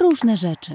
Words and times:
różne 0.00 0.36
rzeczy. 0.36 0.72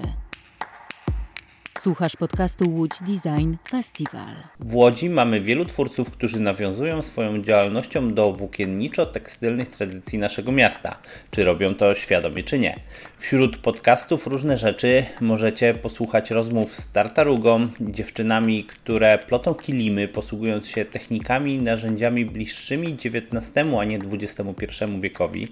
Słuchasz 1.86 2.16
podcastu 2.16 2.70
Łódź 2.70 2.92
Design 3.02 3.56
Festival. 3.70 4.36
W 4.60 4.76
Łodzi 4.76 5.10
mamy 5.10 5.42
wielu 5.42 5.66
twórców, 5.66 6.12
którzy 6.12 6.40
nawiązują 6.40 7.04
swoją 7.04 7.42
działalnością 7.42 8.14
do 8.14 8.34
włókienniczo-tekstylnych 8.34 9.68
tradycji 9.68 10.20
naszego 10.20 10.52
miasta. 10.52 10.98
Czy 11.32 11.44
robią 11.44 11.76
to 11.76 11.96
świadomie, 11.96 12.44
czy 12.44 12.60
nie. 12.60 12.80
Wśród 13.18 13.58
podcastów 13.58 14.28
różne 14.28 14.58
rzeczy 14.58 15.04
możecie 15.22 15.74
posłuchać 15.74 16.32
rozmów 16.32 16.76
z 16.76 16.92
Tartarugą, 16.92 17.68
dziewczynami, 17.82 18.64
które 18.64 19.18
plotą 19.18 19.54
kilimy, 19.54 20.08
posługując 20.08 20.68
się 20.68 20.86
technikami 20.86 21.54
i 21.54 21.62
narzędziami 21.62 22.26
bliższymi 22.26 22.98
XIX, 23.06 23.68
a 23.80 23.84
nie 23.84 24.00
XXI 24.12 24.66
wiekowi. 25.00 25.48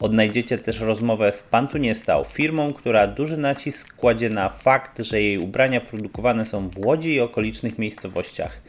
Odnajdziecie 0.00 0.58
też 0.58 0.80
rozmowę 0.80 1.32
z 1.32 1.42
Pantu 1.42 1.78
Nie 1.78 1.94
Stał, 1.94 2.24
firmą, 2.24 2.72
która 2.72 3.06
duży 3.06 3.36
nacisk 3.36 3.96
kładzie 3.96 4.30
na 4.30 4.48
fakt, 4.48 4.98
że 4.98 5.22
jej 5.22 5.38
ubrania 5.38 5.73
produkowane 5.80 6.46
są 6.46 6.68
w 6.68 6.78
Łodzi 6.78 7.14
i 7.14 7.20
okolicznych 7.20 7.78
miejscowościach. 7.78 8.62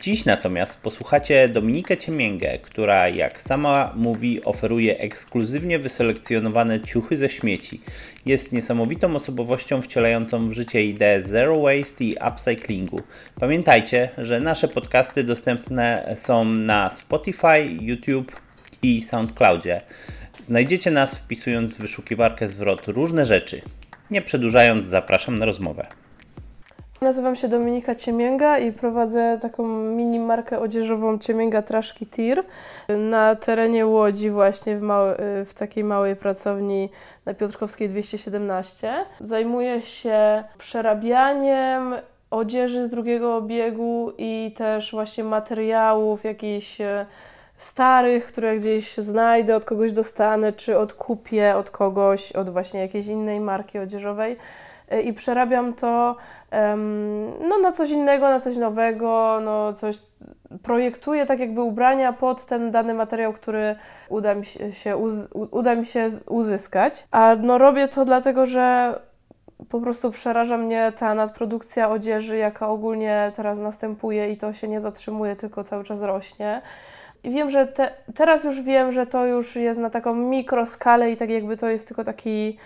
Dziś 0.00 0.24
natomiast 0.24 0.82
posłuchacie 0.82 1.48
Dominikę 1.48 1.96
Ciemięgę, 1.96 2.58
która 2.58 3.08
jak 3.08 3.40
sama 3.40 3.92
mówi 3.96 4.44
oferuje 4.44 4.98
ekskluzywnie 4.98 5.78
wyselekcjonowane 5.78 6.80
ciuchy 6.80 7.16
ze 7.16 7.28
śmieci. 7.28 7.80
Jest 8.26 8.52
niesamowitą 8.52 9.14
osobowością 9.16 9.82
wcielającą 9.82 10.48
w 10.48 10.52
życie 10.52 10.84
ideę 10.84 11.22
zero 11.22 11.60
waste 11.60 12.04
i 12.04 12.16
upcyclingu. 12.28 13.02
Pamiętajcie, 13.40 14.08
że 14.18 14.40
nasze 14.40 14.68
podcasty 14.68 15.24
dostępne 15.24 16.12
są 16.16 16.44
na 16.44 16.90
Spotify, 16.90 17.60
YouTube 17.80 18.32
i 18.82 19.02
SoundCloudzie. 19.02 19.80
Znajdziecie 20.46 20.90
nas 20.90 21.14
wpisując 21.14 21.74
w 21.74 21.78
wyszukiwarkę 21.78 22.48
zwrot 22.48 22.88
różne 22.88 23.24
rzeczy. 23.24 23.62
Nie 24.10 24.22
przedłużając, 24.22 24.84
zapraszam 24.84 25.38
na 25.38 25.46
rozmowę. 25.46 25.86
Nazywam 27.04 27.36
się 27.36 27.48
Dominika 27.48 27.94
Ciemięga 27.94 28.58
i 28.58 28.72
prowadzę 28.72 29.38
taką 29.42 29.68
mini 29.68 30.20
markę 30.20 30.58
odzieżową 30.58 31.18
Ciemięga 31.18 31.62
Traszki 31.62 32.06
Tir 32.06 32.44
na 32.88 33.36
terenie 33.36 33.86
Łodzi 33.86 34.30
właśnie 34.30 34.76
w, 34.78 34.82
w 35.46 35.54
takiej 35.54 35.84
małej 35.84 36.16
pracowni 36.16 36.90
na 37.26 37.34
Piotrkowskiej 37.34 37.88
217. 37.88 38.94
Zajmuję 39.20 39.82
się 39.82 40.44
przerabianiem 40.58 41.94
odzieży 42.30 42.86
z 42.86 42.90
drugiego 42.90 43.36
obiegu 43.36 44.12
i 44.18 44.54
też 44.56 44.90
właśnie 44.90 45.24
materiałów 45.24 46.24
jakichś 46.24 46.80
e, 46.80 47.06
starych, 47.56 48.26
które 48.26 48.56
gdzieś 48.56 48.94
znajdę, 48.94 49.56
od 49.56 49.64
kogoś 49.64 49.92
dostanę, 49.92 50.52
czy 50.52 50.78
odkupię 50.78 51.56
od 51.56 51.70
kogoś, 51.70 52.32
od 52.32 52.50
właśnie 52.50 52.80
jakiejś 52.80 53.06
innej 53.06 53.40
marki 53.40 53.78
odzieżowej 53.78 54.36
i 55.04 55.12
przerabiam 55.12 55.72
to 55.72 56.16
no, 57.48 57.58
na 57.62 57.72
coś 57.72 57.90
innego, 57.90 58.28
na 58.28 58.40
coś 58.40 58.56
nowego, 58.56 59.40
no, 59.44 59.72
coś 59.72 59.96
projektuję 60.62 61.26
tak 61.26 61.38
jakby 61.38 61.62
ubrania 61.62 62.12
pod 62.12 62.46
ten 62.46 62.70
dany 62.70 62.94
materiał, 62.94 63.32
który 63.32 63.76
uda 64.08 64.34
mi 64.34 64.44
się, 64.70 64.96
uz, 64.96 65.28
uda 65.32 65.74
mi 65.74 65.86
się 65.86 66.08
uzyskać. 66.26 67.06
A 67.10 67.36
no, 67.42 67.58
robię 67.58 67.88
to 67.88 68.04
dlatego, 68.04 68.46
że 68.46 68.98
po 69.68 69.80
prostu 69.80 70.10
przeraża 70.10 70.56
mnie 70.56 70.92
ta 70.98 71.14
nadprodukcja 71.14 71.90
odzieży, 71.90 72.36
jaka 72.36 72.68
ogólnie 72.68 73.32
teraz 73.36 73.58
następuje 73.58 74.30
i 74.30 74.36
to 74.36 74.52
się 74.52 74.68
nie 74.68 74.80
zatrzymuje, 74.80 75.36
tylko 75.36 75.64
cały 75.64 75.84
czas 75.84 76.02
rośnie. 76.02 76.62
I 77.24 77.30
wiem, 77.30 77.50
że 77.50 77.66
te, 77.66 77.90
teraz 78.14 78.44
już 78.44 78.62
wiem, 78.62 78.92
że 78.92 79.06
to 79.06 79.26
już 79.26 79.56
jest 79.56 79.80
na 79.80 79.90
taką 79.90 80.14
mikroskalę 80.14 81.10
i 81.10 81.16
tak 81.16 81.30
jakby 81.30 81.56
to 81.56 81.68
jest 81.68 81.88
tylko 81.88 82.04
taki 82.04 82.58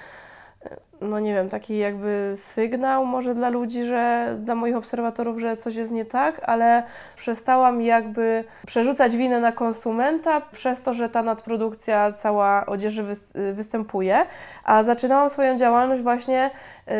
no 1.00 1.20
nie 1.20 1.34
wiem, 1.34 1.48
taki 1.48 1.78
jakby 1.78 2.32
sygnał 2.34 3.06
może 3.06 3.34
dla 3.34 3.48
ludzi, 3.48 3.84
że 3.84 4.34
dla 4.40 4.54
moich 4.54 4.76
obserwatorów, 4.76 5.38
że 5.38 5.56
coś 5.56 5.74
jest 5.74 5.92
nie 5.92 6.04
tak, 6.04 6.40
ale 6.46 6.82
przestałam 7.16 7.82
jakby 7.82 8.44
przerzucać 8.66 9.16
winę 9.16 9.40
na 9.40 9.52
konsumenta 9.52 10.40
przez 10.40 10.82
to, 10.82 10.92
że 10.92 11.08
ta 11.08 11.22
nadprodukcja 11.22 12.12
cała 12.12 12.66
odzieży 12.66 13.04
występuje, 13.52 14.26
a 14.64 14.82
zaczynałam 14.82 15.30
swoją 15.30 15.56
działalność 15.56 16.02
właśnie 16.02 16.50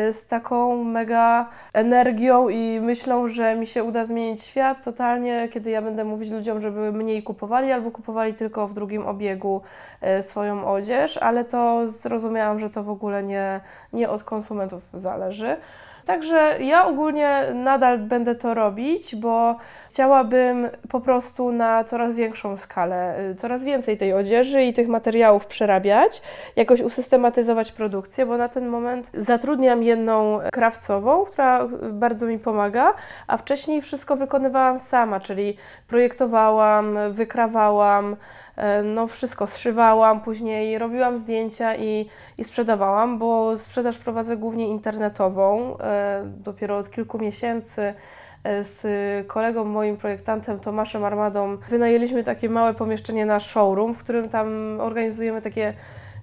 y, 0.07 0.13
z 0.13 0.27
taką 0.27 0.83
mega 0.83 1.49
energią 1.73 2.49
i 2.49 2.79
myślą, 2.81 3.27
że 3.27 3.55
mi 3.55 3.67
się 3.67 3.83
uda 3.83 4.05
zmienić 4.05 4.43
świat 4.43 4.83
totalnie, 4.83 5.49
kiedy 5.51 5.69
ja 5.69 5.81
będę 5.81 6.03
mówić 6.03 6.31
ludziom, 6.31 6.61
żeby 6.61 6.91
mniej 6.91 7.23
kupowali 7.23 7.71
albo 7.71 7.91
kupowali 7.91 8.33
tylko 8.33 8.67
w 8.67 8.73
drugim 8.73 9.07
obiegu 9.07 9.61
y, 10.19 10.21
swoją 10.21 10.65
odzież, 10.65 11.17
ale 11.17 11.45
to 11.45 11.87
zrozumiałam, 11.87 12.59
że 12.59 12.69
to 12.69 12.83
w 12.83 12.89
ogóle 12.89 13.23
nie, 13.23 13.61
nie 13.93 14.09
od 14.09 14.23
konsumentów 14.23 14.89
zależy. 14.93 15.57
Także 16.09 16.57
ja 16.59 16.85
ogólnie 16.85 17.41
nadal 17.53 17.99
będę 17.99 18.35
to 18.35 18.53
robić, 18.53 19.15
bo 19.15 19.55
chciałabym 19.89 20.69
po 20.89 20.99
prostu 21.01 21.51
na 21.51 21.83
coraz 21.83 22.15
większą 22.15 22.57
skalę, 22.57 23.19
y, 23.31 23.35
coraz 23.35 23.63
więcej 23.63 23.97
tej 23.97 24.13
odzieży 24.13 24.63
i 24.63 24.73
tych 24.73 24.87
materiałów 24.87 25.45
przerabiać, 25.45 26.21
jakoś 26.55 26.81
usystematyzować 26.81 27.71
produkcję, 27.71 28.25
bo 28.25 28.37
na 28.37 28.49
ten 28.49 28.67
moment 28.67 29.09
zatrudniam 29.13 29.83
jedną 29.83 30.39
krawcową, 30.51 31.25
która 31.25 31.67
bardzo 31.91 32.25
mi 32.25 32.39
pomaga, 32.39 32.93
a 33.27 33.37
wcześniej 33.37 33.81
wszystko 33.81 34.15
wykonywałam 34.15 34.79
sama, 34.79 35.19
czyli 35.19 35.57
projektowałam, 35.87 36.97
wykrawałam, 37.11 38.15
no 38.83 39.07
wszystko 39.07 39.47
zszywałam, 39.47 40.21
później 40.21 40.77
robiłam 40.77 41.17
zdjęcia 41.17 41.75
i, 41.75 42.09
i 42.37 42.43
sprzedawałam, 42.43 43.17
bo 43.17 43.57
sprzedaż 43.57 43.97
prowadzę 43.97 44.37
głównie 44.37 44.67
internetową. 44.67 45.77
E, 45.79 46.23
dopiero 46.25 46.77
od 46.77 46.89
kilku 46.89 47.19
miesięcy 47.19 47.93
e, 48.43 48.63
z 48.63 48.81
kolegą, 49.27 49.63
moim 49.63 49.97
projektantem 49.97 50.59
Tomaszem 50.59 51.03
Armadą 51.03 51.57
wynajęliśmy 51.69 52.23
takie 52.23 52.49
małe 52.49 52.73
pomieszczenie 52.73 53.25
na 53.25 53.39
showroom, 53.39 53.93
w 53.93 53.97
którym 53.97 54.29
tam 54.29 54.77
organizujemy 54.79 55.41
takie 55.41 55.73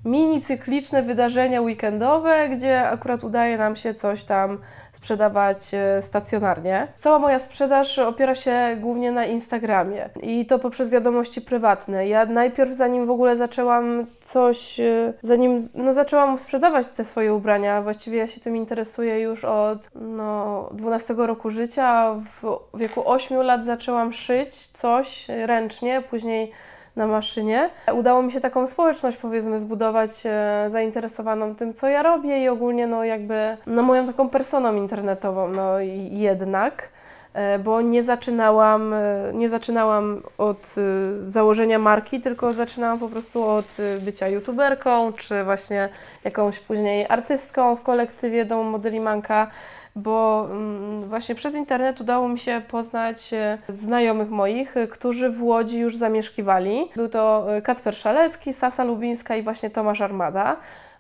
mini 0.06 0.43
cykliczne 0.43 1.03
wydarzenia 1.03 1.61
weekendowe, 1.61 2.49
gdzie 2.49 2.89
akurat 2.89 3.25
udaje 3.25 3.59
nam 3.59 3.77
się 3.77 3.94
coś 3.94 4.25
tam 4.25 4.59
sprzedawać 4.93 5.75
e, 5.75 6.03
stacjonarnie. 6.03 6.89
Cała 6.94 7.19
moja 7.19 7.39
sprzedaż 7.39 7.99
opiera 7.99 8.34
się 8.34 8.77
głównie 8.81 9.12
na 9.12 9.25
Instagramie 9.25 10.09
i 10.22 10.47
to 10.47 10.59
poprzez 10.59 10.91
wiadomości 10.91 11.41
prywatne. 11.41 12.09
Ja 12.09 12.25
najpierw, 12.25 12.72
zanim 12.72 13.06
w 13.06 13.11
ogóle 13.11 13.37
zaczęłam 13.37 14.06
coś, 14.21 14.81
e, 14.81 15.12
zanim 15.22 15.69
no, 15.75 15.93
zaczęłam 15.93 16.39
sprzedawać 16.39 16.87
te 16.87 17.05
swoje 17.05 17.34
ubrania, 17.34 17.83
właściwie 17.83 18.19
ja 18.19 18.27
się 18.27 18.41
tym 18.41 18.56
interesuję 18.56 19.21
już 19.21 19.45
od 19.45 19.91
no, 19.95 20.69
12 20.72 21.15
roku 21.19 21.50
życia. 21.50 22.15
W 22.43 22.59
wieku 22.78 23.03
8 23.11 23.43
lat 23.43 23.65
zaczęłam 23.65 24.12
szyć 24.12 24.66
coś 24.66 25.28
ręcznie, 25.28 26.03
później 26.11 26.53
na 26.97 27.07
maszynie. 27.07 27.71
Udało 27.93 28.23
mi 28.23 28.33
się 28.33 28.41
taką 28.41 28.67
społeczność, 28.67 29.17
powiedzmy, 29.17 29.59
zbudować 29.59 30.11
e, 30.25 30.67
zainteresowaną 30.71 31.55
tym, 31.55 31.75
co 31.75 31.89
ja 31.89 32.03
robię 32.03 32.45
i 32.45 32.49
ogólnie, 32.49 32.87
no 32.87 33.05
jakby, 33.05 33.57
no 33.67 33.83
moją 33.83 34.07
taką 34.07 34.29
personą 34.29 34.75
internetową, 34.75 35.49
no 35.49 35.79
jednak 36.11 36.89
e, 37.34 37.59
bo 37.59 37.81
nie 37.81 38.03
zaczynałam, 38.03 38.95
e, 38.95 39.31
nie 39.34 39.49
zaczynałam 39.49 40.23
od 40.39 40.75
założenia 41.19 41.79
marki, 41.79 42.21
tylko 42.21 42.53
zaczynałam 42.53 42.99
po 42.99 43.09
prostu 43.09 43.45
od 43.45 43.77
bycia 44.01 44.28
youtuberką, 44.28 45.13
czy 45.13 45.45
właśnie 45.45 45.89
jakąś 46.25 46.61
później 46.61 47.07
artystką 47.09 47.77
w 47.77 47.83
kolektywie 47.83 48.45
Domu 48.45 48.65
Modeli 48.65 49.01
Manka 49.01 49.51
bo 49.97 50.47
mm, 50.51 51.09
właśnie 51.09 51.34
przez 51.34 51.55
internet 51.55 52.01
udało 52.01 52.29
mi 52.29 52.39
się 52.39 52.62
poznać 52.69 53.33
e, 53.33 53.59
znajomych 53.69 54.31
moich, 54.31 54.77
e, 54.77 54.87
którzy 54.87 55.31
w 55.31 55.43
Łodzi 55.43 55.79
już 55.79 55.97
zamieszkiwali. 55.97 56.84
Był 56.97 57.09
to 57.09 57.47
e, 57.57 57.62
Kacper 57.62 57.97
Szalecki, 57.97 58.53
Sasa 58.53 58.84
Lubińska 58.84 59.37
i 59.37 59.43
właśnie 59.43 59.71
Tomasz 59.71 60.01
Armada. 60.01 60.57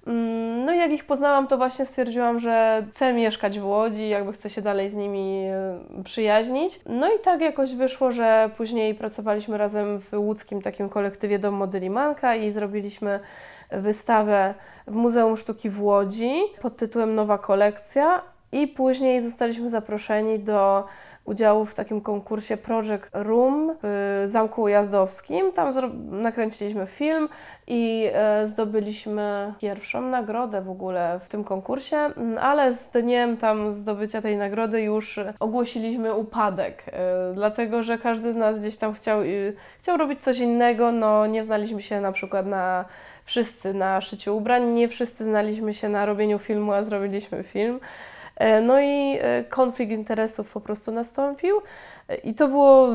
Mm, 0.06 0.64
no 0.64 0.74
i 0.74 0.78
jak 0.78 0.90
ich 0.90 1.04
poznałam, 1.04 1.46
to 1.46 1.56
właśnie 1.56 1.86
stwierdziłam, 1.86 2.40
że 2.40 2.84
chcę 2.90 3.12
mieszkać 3.12 3.60
w 3.60 3.66
Łodzi, 3.66 4.08
jakby 4.08 4.32
chcę 4.32 4.50
się 4.50 4.62
dalej 4.62 4.90
z 4.90 4.94
nimi 4.94 5.44
przyjaźnić. 6.04 6.80
No 6.86 7.08
i 7.08 7.18
tak 7.18 7.40
jakoś 7.40 7.74
wyszło, 7.74 8.10
że 8.10 8.50
później 8.56 8.94
pracowaliśmy 8.94 9.58
razem 9.58 10.00
w 10.00 10.12
łódzkim 10.12 10.62
takim 10.62 10.88
kolektywie 10.88 11.38
Dom 11.38 11.54
Modeli 11.54 11.90
Manka 11.90 12.34
i 12.34 12.50
zrobiliśmy 12.50 13.20
wystawę 13.70 14.54
w 14.86 14.94
Muzeum 14.94 15.36
Sztuki 15.36 15.70
w 15.70 15.82
Łodzi 15.82 16.32
pod 16.62 16.76
tytułem 16.76 17.14
Nowa 17.14 17.38
Kolekcja, 17.38 18.22
i 18.62 18.68
później 18.68 19.20
zostaliśmy 19.20 19.70
zaproszeni 19.70 20.38
do 20.38 20.84
udziału 21.24 21.64
w 21.64 21.74
takim 21.74 22.00
konkursie 22.00 22.56
Project 22.56 23.10
Room 23.12 23.72
w 23.82 24.22
Zamku 24.26 24.62
Ujazdowskim. 24.62 25.52
Tam 25.52 25.72
nakręciliśmy 26.22 26.86
film 26.86 27.28
i 27.66 28.10
e, 28.12 28.46
zdobyliśmy 28.46 29.52
pierwszą 29.60 30.00
nagrodę 30.00 30.62
w 30.62 30.70
ogóle 30.70 31.20
w 31.24 31.28
tym 31.28 31.44
konkursie, 31.44 31.96
ale 32.40 32.72
z 32.72 32.90
dniem 32.90 33.36
tam 33.36 33.72
zdobycia 33.72 34.22
tej 34.22 34.36
nagrody 34.36 34.82
już 34.82 35.20
ogłosiliśmy 35.40 36.14
upadek, 36.14 36.84
e, 36.86 37.32
dlatego 37.34 37.82
że 37.82 37.98
każdy 37.98 38.32
z 38.32 38.36
nas 38.36 38.60
gdzieś 38.60 38.76
tam 38.76 38.94
chciał, 38.94 39.20
chciał 39.78 39.96
robić 39.96 40.22
coś 40.22 40.38
innego, 40.38 40.92
no 40.92 41.26
nie 41.26 41.44
znaliśmy 41.44 41.82
się 41.82 42.00
na 42.00 42.12
przykład 42.12 42.46
na 42.46 42.84
wszyscy 43.24 43.74
na 43.74 44.00
szyciu 44.00 44.36
ubrań, 44.36 44.64
nie 44.64 44.88
wszyscy 44.88 45.24
znaliśmy 45.24 45.74
się 45.74 45.88
na 45.88 46.06
robieniu 46.06 46.38
filmu, 46.38 46.72
a 46.72 46.82
zrobiliśmy 46.82 47.42
film. 47.42 47.80
E, 48.36 48.60
no 48.60 48.80
i 48.80 49.18
e, 49.20 49.44
konflikt 49.44 49.92
interesów 49.92 50.52
po 50.52 50.60
prostu 50.60 50.92
nastąpił 50.92 51.56
i 52.24 52.34
to 52.34 52.48
było 52.48 52.88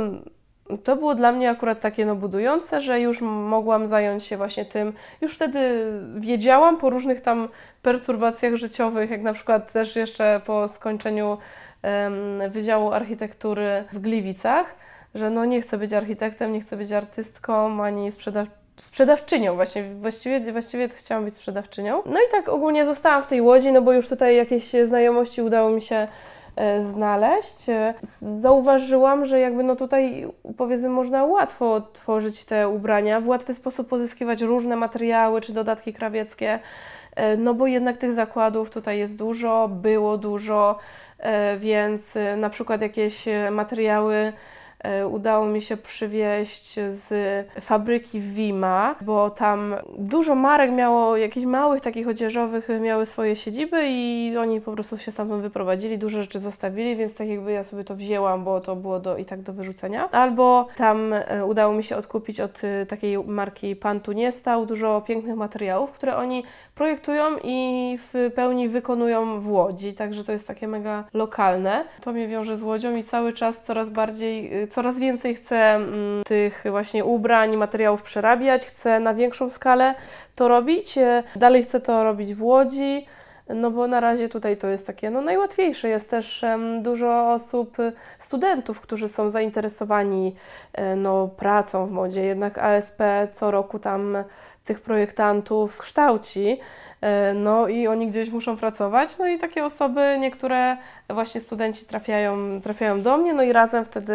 to 0.83 0.95
było 0.95 1.15
dla 1.15 1.31
mnie 1.31 1.49
akurat 1.49 1.79
takie 1.79 2.05
no, 2.05 2.15
budujące, 2.15 2.81
że 2.81 2.99
już 2.99 3.21
mogłam 3.21 3.87
zająć 3.87 4.23
się 4.23 4.37
właśnie 4.37 4.65
tym. 4.65 4.93
Już 5.21 5.35
wtedy 5.35 5.91
wiedziałam 6.15 6.77
po 6.77 6.89
różnych 6.89 7.21
tam 7.21 7.49
perturbacjach 7.81 8.55
życiowych, 8.55 9.09
jak 9.09 9.21
na 9.21 9.33
przykład 9.33 9.73
też 9.73 9.95
jeszcze 9.95 10.41
po 10.45 10.67
skończeniu 10.67 11.37
um, 11.83 12.51
Wydziału 12.51 12.91
Architektury 12.91 13.83
w 13.91 13.99
Gliwicach, 13.99 14.75
że 15.15 15.29
no 15.29 15.45
nie 15.45 15.61
chcę 15.61 15.77
być 15.77 15.93
architektem, 15.93 16.53
nie 16.53 16.61
chcę 16.61 16.77
być 16.77 16.91
artystką 16.91 17.83
ani 17.83 18.11
sprzedaw 18.11 18.47
sprzedawczynią 18.77 19.55
właśnie, 19.55 19.83
właściwie, 19.83 20.51
właściwie 20.51 20.89
chciałam 20.89 21.25
być 21.25 21.35
sprzedawczynią. 21.35 22.01
No 22.05 22.19
i 22.19 22.31
tak 22.31 22.49
ogólnie 22.49 22.85
zostałam 22.85 23.23
w 23.23 23.27
tej 23.27 23.41
Łodzi, 23.41 23.71
no 23.71 23.81
bo 23.81 23.93
już 23.93 24.07
tutaj 24.07 24.35
jakieś 24.35 24.71
znajomości 24.87 25.41
udało 25.41 25.69
mi 25.69 25.81
się 25.81 26.07
E, 26.55 26.81
znaleźć. 26.81 27.69
E, 27.69 27.93
zauważyłam, 28.21 29.25
że 29.25 29.39
jakby 29.39 29.63
no 29.63 29.75
tutaj 29.75 30.27
powiedzmy 30.57 30.89
można 30.89 31.23
łatwo 31.23 31.81
tworzyć 31.81 32.45
te 32.45 32.69
ubrania, 32.69 33.21
w 33.21 33.27
łatwy 33.27 33.53
sposób 33.53 33.87
pozyskiwać 33.87 34.41
różne 34.41 34.75
materiały 34.75 35.41
czy 35.41 35.53
dodatki 35.53 35.93
krawieckie, 35.93 36.59
e, 37.15 37.37
no 37.37 37.53
bo 37.53 37.67
jednak 37.67 37.97
tych 37.97 38.13
zakładów 38.13 38.69
tutaj 38.69 38.99
jest 38.99 39.15
dużo, 39.15 39.67
było 39.67 40.17
dużo, 40.17 40.77
więc 41.57 42.13
na 42.37 42.49
przykład 42.49 42.81
jakieś 42.81 43.25
materiały 43.51 44.33
udało 45.11 45.45
mi 45.45 45.61
się 45.61 45.77
przywieźć 45.77 46.73
z 46.73 47.09
fabryki 47.61 48.19
Wima, 48.19 48.95
bo 49.01 49.29
tam 49.29 49.75
dużo 49.97 50.35
marek 50.35 50.71
miało, 50.71 51.17
jakichś 51.17 51.45
małych 51.45 51.81
takich 51.81 52.07
odzieżowych, 52.07 52.67
miały 52.81 53.05
swoje 53.05 53.35
siedziby 53.35 53.81
i 53.87 54.33
oni 54.37 54.61
po 54.61 54.71
prostu 54.71 54.97
się 54.97 55.11
stamtąd 55.11 55.41
wyprowadzili, 55.41 55.97
dużo 55.97 56.21
rzeczy 56.21 56.39
zostawili, 56.39 56.95
więc 56.95 57.13
tak 57.13 57.27
jakby 57.27 57.51
ja 57.51 57.63
sobie 57.63 57.83
to 57.83 57.95
wzięłam, 57.95 58.43
bo 58.43 58.61
to 58.61 58.75
było 58.75 58.99
do, 58.99 59.17
i 59.17 59.25
tak 59.25 59.41
do 59.41 59.53
wyrzucenia. 59.53 60.09
Albo 60.11 60.67
tam 60.75 61.13
e, 61.13 61.45
udało 61.45 61.73
mi 61.73 61.83
się 61.83 61.97
odkupić 61.97 62.39
od 62.39 62.63
e, 62.63 62.85
takiej 62.85 63.17
marki 63.17 63.75
Pan 63.75 63.99
tu 63.99 64.11
nie 64.11 64.31
stał 64.31 64.65
dużo 64.65 65.01
pięknych 65.01 65.35
materiałów, 65.35 65.91
które 65.91 66.15
oni 66.15 66.43
projektują 66.75 67.37
i 67.43 67.97
w 68.01 68.31
pełni 68.35 68.69
wykonują 68.69 69.39
w 69.39 69.51
Łodzi, 69.51 69.93
także 69.93 70.23
to 70.23 70.31
jest 70.31 70.47
takie 70.47 70.67
mega 70.67 71.03
lokalne. 71.13 71.83
To 72.01 72.11
mnie 72.11 72.27
wiąże 72.27 72.57
z 72.57 72.63
Łodzią 72.63 72.95
i 72.95 73.03
cały 73.03 73.33
czas 73.33 73.63
coraz 73.63 73.89
bardziej 73.89 74.67
coraz 74.71 74.99
więcej 74.99 75.35
chcę 75.35 75.55
mm, 75.55 76.23
tych 76.23 76.63
właśnie 76.69 77.05
ubrań, 77.05 77.57
materiałów 77.57 78.01
przerabiać, 78.01 78.65
chcę 78.65 78.99
na 78.99 79.13
większą 79.13 79.49
skalę 79.49 79.95
to 80.35 80.47
robić. 80.47 80.97
E, 80.97 81.23
dalej 81.35 81.63
chcę 81.63 81.79
to 81.79 82.03
robić 82.03 82.33
w 82.33 82.43
Łodzi. 82.43 83.05
No 83.49 83.71
bo 83.71 83.87
na 83.87 83.99
razie 83.99 84.29
tutaj 84.29 84.57
to 84.57 84.67
jest 84.67 84.87
takie 84.87 85.09
no, 85.09 85.21
najłatwiejsze. 85.21 85.89
Jest 85.89 86.09
też 86.09 86.45
dużo 86.81 87.33
osób, 87.33 87.77
studentów, 88.19 88.81
którzy 88.81 89.07
są 89.07 89.29
zainteresowani 89.29 90.35
e, 90.73 90.95
no, 90.95 91.27
pracą 91.27 91.85
w 91.85 91.91
modzie. 91.91 92.25
Jednak 92.25 92.57
ASP 92.57 92.99
co 93.31 93.51
roku 93.51 93.79
tam 93.79 94.17
tych 94.65 94.81
projektantów 94.81 95.77
kształci. 95.77 96.59
E, 97.01 97.33
no 97.33 97.67
i 97.67 97.87
oni 97.87 98.07
gdzieś 98.07 98.29
muszą 98.29 98.57
pracować. 98.57 99.17
No 99.17 99.27
i 99.27 99.39
takie 99.39 99.65
osoby, 99.65 100.17
niektóre 100.19 100.77
właśnie 101.09 101.41
studenci 101.41 101.85
trafiają, 101.85 102.61
trafiają 102.61 103.01
do 103.01 103.17
mnie, 103.17 103.33
no 103.33 103.43
i 103.43 103.53
razem 103.53 103.85
wtedy 103.85 104.13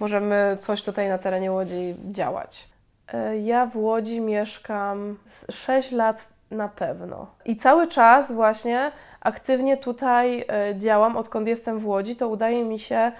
możemy 0.00 0.56
coś 0.60 0.82
tutaj 0.82 1.08
na 1.08 1.18
terenie 1.18 1.52
Łodzi 1.52 1.96
działać. 2.10 2.68
E, 3.12 3.38
ja 3.38 3.66
w 3.66 3.76
Łodzi 3.76 4.20
mieszkam 4.20 5.18
6 5.50 5.92
lat 5.92 6.28
na 6.50 6.68
pewno. 6.68 7.26
I 7.44 7.56
cały 7.56 7.86
czas 7.86 8.32
właśnie 8.32 8.92
aktywnie 9.20 9.76
tutaj 9.76 10.44
e, 10.48 10.74
działam, 10.78 11.16
odkąd 11.16 11.48
jestem 11.48 11.78
w 11.78 11.86
Łodzi, 11.86 12.16
to 12.16 12.28
udaje 12.28 12.64
mi 12.64 12.78
się 12.78 13.12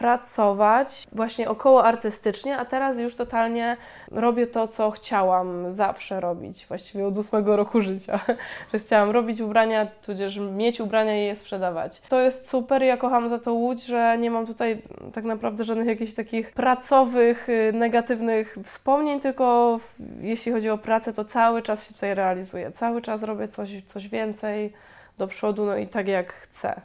pracować 0.00 1.06
właśnie 1.12 1.50
około 1.50 1.84
artystycznie, 1.84 2.58
a 2.58 2.64
teraz 2.64 2.98
już 2.98 3.14
totalnie 3.14 3.76
robię 4.10 4.46
to, 4.46 4.68
co 4.68 4.90
chciałam 4.90 5.72
zawsze 5.72 6.20
robić, 6.20 6.66
właściwie 6.66 7.06
od 7.06 7.18
ósmego 7.18 7.56
roku 7.56 7.80
życia, 7.80 8.20
że 8.72 8.78
chciałam 8.78 9.10
robić 9.10 9.40
ubrania, 9.40 9.86
tudzież 9.86 10.38
mieć 10.38 10.80
ubrania 10.80 11.22
i 11.22 11.26
je 11.26 11.36
sprzedawać. 11.36 12.00
To 12.00 12.20
jest 12.20 12.48
super, 12.48 12.82
ja 12.82 12.96
kocham 12.96 13.28
za 13.28 13.38
to 13.38 13.52
Łódź, 13.52 13.86
że 13.86 14.18
nie 14.18 14.30
mam 14.30 14.46
tutaj 14.46 14.82
tak 15.12 15.24
naprawdę 15.24 15.64
żadnych 15.64 15.86
jakichś 15.86 16.14
takich 16.14 16.52
pracowych, 16.52 17.48
y, 17.48 17.72
negatywnych 17.72 18.56
wspomnień, 18.64 19.20
tylko 19.20 19.78
jeśli 20.20 20.52
chodzi 20.52 20.70
o 20.70 20.78
pracę, 20.78 21.12
to 21.12 21.24
cały 21.24 21.62
czas 21.62 21.88
się 21.88 21.94
tutaj 21.94 22.14
realizuję, 22.14 22.72
cały 22.72 23.02
czas 23.02 23.22
robię 23.22 23.48
coś, 23.48 23.84
coś 23.84 24.08
więcej 24.08 24.72
do 25.18 25.26
przodu, 25.26 25.66
no 25.66 25.76
i 25.76 25.86
tak 25.86 26.08
jak 26.08 26.32
chcę. 26.32 26.80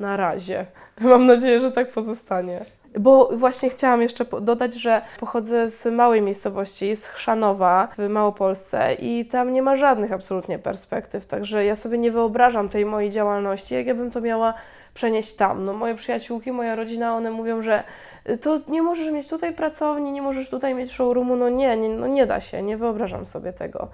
Na 0.00 0.16
razie. 0.16 0.66
Mam 1.00 1.26
nadzieję, 1.26 1.60
że 1.60 1.72
tak 1.72 1.92
pozostanie. 1.92 2.64
Bo 2.98 3.30
właśnie 3.36 3.70
chciałam 3.70 4.02
jeszcze 4.02 4.24
dodać, 4.40 4.74
że 4.74 5.02
pochodzę 5.20 5.68
z 5.68 5.86
małej 5.86 6.22
miejscowości, 6.22 6.96
z 6.96 7.06
Chrzanowa 7.06 7.88
w 7.98 8.08
Małopolsce 8.08 8.94
i 8.94 9.26
tam 9.26 9.52
nie 9.52 9.62
ma 9.62 9.76
żadnych 9.76 10.12
absolutnie 10.12 10.58
perspektyw, 10.58 11.26
także 11.26 11.64
ja 11.64 11.76
sobie 11.76 11.98
nie 11.98 12.12
wyobrażam 12.12 12.68
tej 12.68 12.84
mojej 12.84 13.10
działalności, 13.10 13.74
jak 13.74 13.86
ja 13.86 13.94
bym 13.94 14.10
to 14.10 14.20
miała 14.20 14.54
przenieść 14.94 15.34
tam. 15.34 15.64
No 15.64 15.72
moje 15.72 15.94
przyjaciółki, 15.94 16.52
moja 16.52 16.76
rodzina, 16.76 17.16
one 17.16 17.30
mówią, 17.30 17.62
że 17.62 17.82
to 18.40 18.58
nie 18.68 18.82
możesz 18.82 19.12
mieć 19.12 19.28
tutaj 19.28 19.54
pracowni, 19.54 20.12
nie 20.12 20.22
możesz 20.22 20.50
tutaj 20.50 20.74
mieć 20.74 20.92
showroomu, 20.92 21.36
no 21.36 21.48
nie, 21.48 21.76
nie, 21.76 21.88
no 21.88 22.06
nie 22.06 22.26
da 22.26 22.40
się, 22.40 22.62
nie 22.62 22.76
wyobrażam 22.76 23.26
sobie 23.26 23.52
tego. 23.52 23.88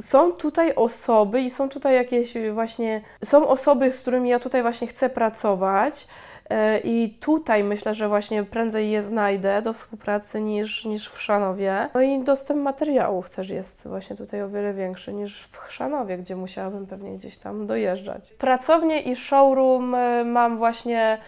Są 0.00 0.32
tutaj 0.32 0.74
osoby 0.74 1.40
i 1.40 1.50
są 1.50 1.68
tutaj 1.68 1.94
jakieś 1.94 2.34
właśnie, 2.52 3.02
są 3.24 3.48
osoby, 3.48 3.92
z 3.92 4.00
którymi 4.00 4.30
ja 4.30 4.38
tutaj 4.38 4.62
właśnie 4.62 4.86
chcę 4.86 5.10
pracować, 5.10 6.06
i 6.84 7.18
tutaj 7.20 7.64
myślę, 7.64 7.94
że 7.94 8.08
właśnie 8.08 8.44
prędzej 8.44 8.90
je 8.90 9.02
znajdę 9.02 9.62
do 9.62 9.72
współpracy 9.72 10.40
niż, 10.40 10.84
niż 10.84 11.08
w 11.08 11.14
Chrzanowie. 11.14 11.88
No 11.94 12.02
i 12.02 12.24
dostęp 12.24 12.62
materiałów 12.62 13.30
też 13.30 13.50
jest 13.50 13.88
właśnie 13.88 14.16
tutaj 14.16 14.42
o 14.42 14.48
wiele 14.48 14.74
większy 14.74 15.12
niż 15.12 15.42
w 15.42 15.58
Chrzanowie, 15.58 16.18
gdzie 16.18 16.36
musiałabym 16.36 16.86
pewnie 16.86 17.18
gdzieś 17.18 17.38
tam 17.38 17.66
dojeżdżać. 17.66 18.32
Pracownię 18.32 19.00
i 19.00 19.16
showroom 19.16 19.94
e, 19.94 20.24
mam 20.24 20.58
właśnie 20.58 21.18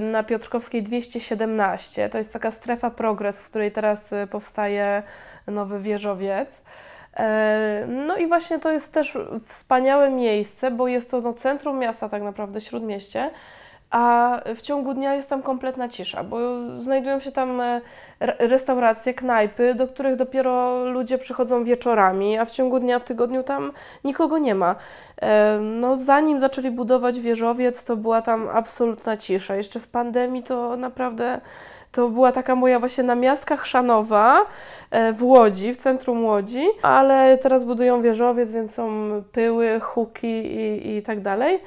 na 0.00 0.22
Piotrkowskiej 0.22 0.82
217. 0.82 2.08
To 2.08 2.18
jest 2.18 2.32
taka 2.32 2.50
strefa 2.50 2.90
progres, 2.90 3.42
w 3.42 3.50
której 3.50 3.72
teraz 3.72 4.12
e, 4.12 4.26
powstaje 4.26 5.02
nowy 5.46 5.80
wieżowiec. 5.80 6.62
E, 7.16 7.86
no 7.88 8.16
i 8.16 8.26
właśnie 8.26 8.58
to 8.58 8.72
jest 8.72 8.92
też 8.92 9.18
wspaniałe 9.46 10.10
miejsce, 10.10 10.70
bo 10.70 10.88
jest 10.88 11.10
to 11.10 11.20
no, 11.20 11.32
centrum 11.32 11.78
miasta 11.78 12.08
tak 12.08 12.22
naprawdę, 12.22 12.60
śródmieście, 12.60 13.30
a 13.94 14.40
w 14.56 14.62
ciągu 14.62 14.94
dnia 14.94 15.14
jest 15.14 15.28
tam 15.28 15.42
kompletna 15.42 15.88
cisza, 15.88 16.24
bo 16.24 16.38
znajdują 16.80 17.20
się 17.20 17.32
tam 17.32 17.60
e, 17.60 17.80
restauracje, 18.20 19.14
knajpy, 19.14 19.74
do 19.74 19.88
których 19.88 20.16
dopiero 20.16 20.84
ludzie 20.84 21.18
przychodzą 21.18 21.64
wieczorami, 21.64 22.38
a 22.38 22.44
w 22.44 22.50
ciągu 22.50 22.80
dnia, 22.80 22.98
w 22.98 23.04
tygodniu 23.04 23.42
tam 23.42 23.72
nikogo 24.04 24.38
nie 24.38 24.54
ma. 24.54 24.76
E, 25.22 25.58
no, 25.62 25.96
zanim 25.96 26.40
zaczęli 26.40 26.70
budować 26.70 27.20
wieżowiec, 27.20 27.84
to 27.84 27.96
była 27.96 28.22
tam 28.22 28.48
absolutna 28.48 29.16
cisza. 29.16 29.56
Jeszcze 29.56 29.80
w 29.80 29.88
pandemii 29.88 30.42
to 30.42 30.76
naprawdę 30.76 31.40
to 31.92 32.08
była 32.08 32.32
taka 32.32 32.54
moja 32.54 32.78
właśnie 32.78 33.04
namiastka 33.04 33.56
chrzanowa 33.56 34.46
e, 34.90 35.12
w 35.12 35.22
Łodzi, 35.22 35.74
w 35.74 35.76
centrum 35.76 36.24
Łodzi, 36.24 36.66
ale 36.82 37.38
teraz 37.38 37.64
budują 37.64 38.02
wieżowiec, 38.02 38.52
więc 38.52 38.74
są 38.74 39.10
pyły, 39.32 39.80
huki 39.80 40.26
i, 40.26 40.96
i 40.96 41.02
tak 41.02 41.20
dalej. 41.20 41.60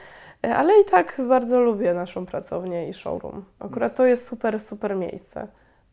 E, 0.46 0.56
ale 0.56 0.82
i 0.82 0.86
tak 0.86 1.22
bardzo 1.28 1.60
lubię 1.60 1.94
naszą 1.94 2.26
pracownię 2.26 2.90
i 2.90 2.94
showroom. 2.94 3.46
Akurat 3.60 3.96
to 3.96 4.06
jest 4.06 4.28
super, 4.28 4.62
super 4.62 4.96
miejsce. 4.96 5.48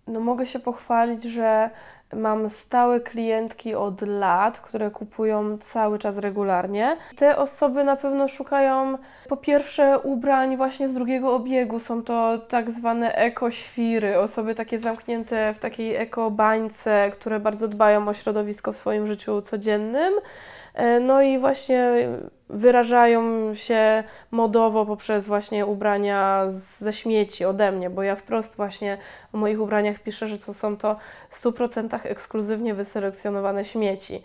No 0.07 0.21
mogę 0.21 0.47
się 0.47 0.59
pochwalić, 0.59 1.23
że 1.23 1.71
mam 2.13 2.49
stałe 2.49 3.01
klientki 3.01 3.75
od 3.75 4.03
lat, 4.03 4.59
które 4.59 4.91
kupują 4.91 5.59
cały 5.59 5.99
czas 5.99 6.19
regularnie. 6.19 6.97
Te 7.17 7.37
osoby 7.37 7.85
na 7.85 7.97
pewno 7.97 8.29
szukają 8.29 8.99
po 9.29 9.37
pierwsze 9.37 9.99
ubrań 9.99 10.57
właśnie 10.57 10.89
z 10.89 10.95
drugiego 10.95 11.35
obiegu. 11.35 11.79
Są 11.79 12.03
to 12.03 12.39
tak 12.39 12.71
zwane 12.71 13.15
ekoświry, 13.15 14.19
osoby 14.19 14.55
takie 14.55 14.79
zamknięte 14.79 15.55
w 15.55 15.59
takiej 15.59 15.97
ekobańce, 15.97 17.11
które 17.13 17.41
bardzo 17.41 17.69
dbają 17.69 18.09
o 18.09 18.15
środowisko 18.15 18.73
w 18.73 18.77
swoim 18.77 19.07
życiu 19.07 19.43
codziennym. 19.43 20.15
E, 20.75 21.01
no 21.01 21.23
i 21.23 21.39
właśnie 21.39 22.09
wyrażają 22.49 23.55
się 23.55 24.05
modowo 24.31 24.87
poprzez 24.87 25.27
właśnie 25.27 25.67
ubrania 25.67 26.45
ze 26.49 26.93
śmieci 26.93 27.45
ode 27.45 27.73
mnie, 27.73 27.91
bo 27.91 28.03
ja 28.03 28.17
wprost 28.17 28.57
właśnie 28.57 28.99
o 29.33 29.37
moich 29.37 29.61
ubraniach 29.61 29.99
piszę, 29.99 30.29
że 30.29 30.39
to 30.39 30.55
są 30.55 30.77
to 30.77 30.97
w 31.31 31.43
100% 31.43 31.99
ekskluzywnie 32.05 32.75
wyselekcjonowane 32.75 33.65
śmieci. 33.65 34.23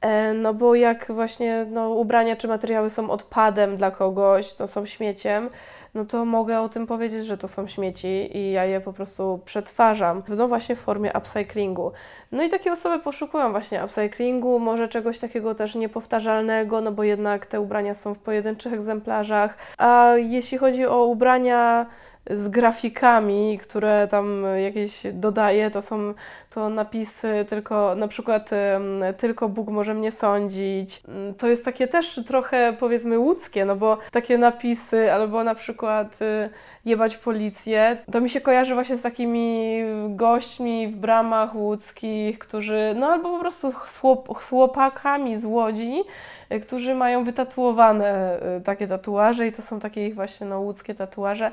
E, 0.00 0.32
no 0.32 0.54
bo 0.54 0.74
jak 0.74 1.12
właśnie 1.12 1.66
no, 1.70 1.90
ubrania 1.90 2.36
czy 2.36 2.48
materiały 2.48 2.90
są 2.90 3.10
odpadem 3.10 3.76
dla 3.76 3.90
kogoś, 3.90 4.54
to 4.54 4.66
są 4.66 4.86
śmieciem, 4.86 5.50
no 5.94 6.04
to 6.04 6.24
mogę 6.24 6.60
o 6.60 6.68
tym 6.68 6.86
powiedzieć, 6.86 7.26
że 7.26 7.36
to 7.36 7.48
są 7.48 7.66
śmieci 7.66 8.36
i 8.36 8.52
ja 8.52 8.64
je 8.64 8.80
po 8.80 8.92
prostu 8.92 9.40
przetwarzam, 9.44 10.22
no 10.28 10.48
właśnie 10.48 10.76
w 10.76 10.80
formie 10.80 11.12
upcyclingu. 11.18 11.92
No 12.32 12.42
i 12.42 12.48
takie 12.48 12.72
osoby 12.72 12.98
poszukują 12.98 13.50
właśnie 13.50 13.84
upcyclingu, 13.84 14.58
może 14.58 14.88
czegoś 14.88 15.18
takiego 15.18 15.54
też 15.54 15.74
niepowtarzalnego, 15.74 16.80
no 16.80 16.92
bo 16.92 17.02
jednak 17.02 17.46
te 17.46 17.60
ubrania 17.60 17.94
są 17.94 18.14
w 18.14 18.18
pojedynczych 18.18 18.72
egzemplarzach. 18.72 19.56
A 19.78 20.12
jeśli 20.16 20.58
chodzi 20.58 20.86
o 20.86 21.04
ubrania 21.04 21.86
z 22.30 22.48
grafikami, 22.48 23.58
które 23.58 24.08
tam 24.10 24.44
jakieś 24.64 25.02
dodaję, 25.12 25.70
to 25.70 25.82
są 25.82 26.14
to 26.50 26.68
napisy 26.68 27.44
tylko, 27.48 27.94
na 27.94 28.08
przykład 28.08 28.50
tylko 29.18 29.48
Bóg 29.48 29.68
może 29.68 29.94
mnie 29.94 30.12
sądzić. 30.12 31.02
Mm, 31.08 31.34
to 31.34 31.48
jest 31.48 31.64
takie 31.64 31.88
też 31.88 32.20
trochę 32.26 32.76
powiedzmy 32.80 33.18
łódzkie, 33.18 33.64
no 33.64 33.76
bo 33.76 33.98
takie 34.10 34.38
napisy 34.38 35.12
albo 35.12 35.44
na 35.44 35.54
przykład 35.54 36.22
y, 36.22 36.50
jebać 36.84 37.16
policję, 37.16 37.96
to 38.12 38.20
mi 38.20 38.30
się 38.30 38.40
kojarzy 38.40 38.74
właśnie 38.74 38.96
z 38.96 39.02
takimi 39.02 39.78
gośćmi 40.08 40.88
w 40.88 40.96
bramach 40.96 41.54
łódzkich, 41.54 42.38
którzy, 42.38 42.94
no 42.96 43.06
albo 43.06 43.30
po 43.30 43.38
prostu 43.38 43.72
z 43.86 44.00
chłopakami 44.48 45.38
z 45.38 45.44
Łodzi, 45.44 46.02
którzy 46.60 46.94
mają 46.94 47.24
wytatuowane 47.24 48.38
y, 48.58 48.60
takie 48.60 48.86
tatuaże 48.86 49.46
i 49.46 49.52
to 49.52 49.62
są 49.62 49.80
takie 49.80 50.06
ich 50.06 50.14
właśnie 50.14 50.46
no, 50.46 50.60
łódzkie 50.60 50.94
tatuaże. 50.94 51.50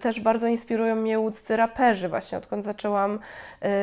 Też 0.00 0.20
bardzo 0.20 0.46
inspirują 0.46 0.96
mnie 0.96 1.18
łódzcy 1.18 1.56
raperzy 1.56 2.08
właśnie, 2.08 2.38
odkąd 2.38 2.64
zaczęłam 2.64 3.18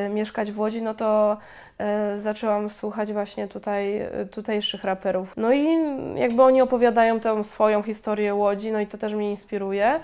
mieszkać 0.10 0.52
w 0.52 0.60
Łodzi, 0.60 0.82
no 0.82 0.94
to 0.94 1.38
e, 1.78 2.18
zaczęłam 2.18 2.70
słuchać 2.70 3.14
właśnie 3.14 3.48
tutaj 3.48 3.98
e, 3.98 4.26
tutejszych 4.26 4.84
raperów. 4.84 5.34
No 5.38 5.54
i 5.54 5.68
jakby 6.16 6.44
oni 6.44 6.62
opowiadają 6.62 7.20
tę 7.20 7.44
swoją 7.44 7.84
historię 7.84 8.36
Łodzi, 8.36 8.72
no 8.72 8.80
i 8.80 8.88
to 8.88 8.98
też 8.98 9.14
mnie 9.14 9.32
inspiruje 9.32 10.00